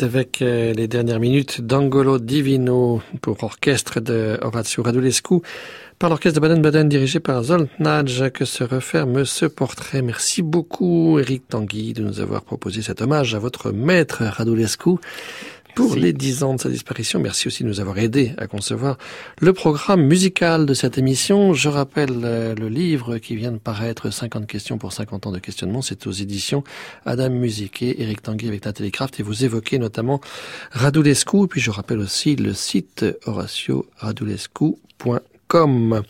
Avec 0.00 0.42
euh, 0.42 0.72
les 0.74 0.86
dernières 0.86 1.18
minutes 1.18 1.60
d'Angolo 1.60 2.18
Divino 2.18 3.02
pour 3.20 3.42
orchestre 3.42 4.00
de 4.00 4.38
Horacio 4.42 4.82
Radulescu 4.82 5.40
par 5.98 6.10
l'orchestre 6.10 6.40
de 6.40 6.46
Baden-Baden 6.46 6.88
dirigé 6.88 7.18
par 7.18 7.42
Zoltnadj 7.42 8.30
que 8.30 8.44
se 8.44 8.62
referme 8.62 9.24
ce 9.24 9.46
portrait. 9.46 10.00
Merci 10.00 10.42
beaucoup 10.42 11.18
Eric 11.18 11.48
Tanguy 11.48 11.92
de 11.94 12.04
nous 12.04 12.20
avoir 12.20 12.42
proposé 12.42 12.82
cet 12.82 13.02
hommage 13.02 13.34
à 13.34 13.40
votre 13.40 13.72
maître 13.72 14.22
Radulescu 14.22 14.90
pour 15.78 15.94
les 15.94 16.12
dix 16.12 16.42
ans 16.42 16.54
de 16.54 16.60
sa 16.60 16.70
disparition. 16.70 17.20
Merci 17.20 17.46
aussi 17.46 17.62
de 17.62 17.68
nous 17.68 17.78
avoir 17.78 17.98
aidé 17.98 18.32
à 18.36 18.48
concevoir 18.48 18.98
le 19.40 19.52
programme 19.52 20.02
musical 20.02 20.66
de 20.66 20.74
cette 20.74 20.98
émission. 20.98 21.54
Je 21.54 21.68
rappelle 21.68 22.24
euh, 22.24 22.52
le 22.56 22.68
livre 22.68 23.18
qui 23.18 23.36
vient 23.36 23.52
de 23.52 23.58
paraître 23.58 24.10
50 24.10 24.48
questions 24.48 24.76
pour 24.76 24.92
50 24.92 25.28
ans 25.28 25.30
de 25.30 25.38
questionnement. 25.38 25.80
C'est 25.80 26.08
aux 26.08 26.10
éditions 26.10 26.64
Adam 27.06 27.30
Musique 27.30 27.80
et 27.80 28.02
Eric 28.02 28.22
Tanguy 28.22 28.48
avec 28.48 28.64
la 28.64 28.72
Télécraft 28.72 29.20
et 29.20 29.22
vous 29.22 29.44
évoquez 29.44 29.78
notamment 29.78 30.20
Radulescu. 30.72 31.46
Puis 31.46 31.60
je 31.60 31.70
rappelle 31.70 32.00
aussi 32.00 32.34
le 32.34 32.54
site 32.54 33.06
horatioradulescu.com 33.26 35.20
comme. 35.48 36.02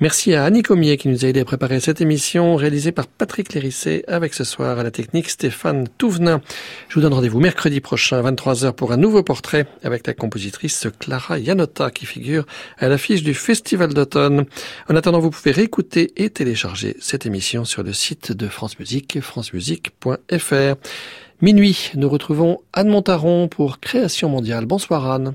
Merci 0.00 0.34
à 0.34 0.44
Annie 0.44 0.62
Comier 0.62 0.96
qui 0.96 1.08
nous 1.08 1.24
a 1.24 1.28
aidé 1.28 1.40
à 1.40 1.44
préparer 1.44 1.78
cette 1.78 2.00
émission 2.00 2.56
réalisée 2.56 2.90
par 2.90 3.06
Patrick 3.06 3.52
Lérisset 3.52 4.02
avec 4.08 4.34
ce 4.34 4.44
soir 4.44 4.78
à 4.78 4.82
la 4.82 4.90
technique 4.90 5.28
Stéphane 5.28 5.86
Touvenin. 5.98 6.40
Je 6.88 6.94
vous 6.94 7.00
donne 7.02 7.12
rendez-vous 7.12 7.38
mercredi 7.38 7.80
prochain 7.80 8.18
à 8.18 8.30
23h 8.30 8.72
pour 8.72 8.92
un 8.92 8.96
nouveau 8.96 9.22
portrait 9.22 9.66
avec 9.84 10.06
la 10.06 10.14
compositrice 10.14 10.88
Clara 10.98 11.38
Yanota 11.38 11.90
qui 11.90 12.06
figure 12.06 12.46
à 12.78 12.88
l'affiche 12.88 13.22
du 13.22 13.34
Festival 13.34 13.92
d'automne. 13.92 14.46
En 14.88 14.96
attendant, 14.96 15.20
vous 15.20 15.30
pouvez 15.30 15.52
réécouter 15.52 16.12
et 16.16 16.30
télécharger 16.30 16.96
cette 16.98 17.26
émission 17.26 17.64
sur 17.64 17.82
le 17.82 17.92
site 17.92 18.32
de 18.32 18.48
France 18.48 18.78
Musique, 18.78 19.20
francemusique.fr. 19.20 20.74
Minuit, 21.40 21.92
nous 21.94 22.08
retrouvons 22.08 22.62
Anne 22.72 22.88
Montaron 22.88 23.48
pour 23.48 23.78
Création 23.80 24.28
mondiale. 24.28 24.66
Bonsoir 24.66 25.10
Anne 25.10 25.34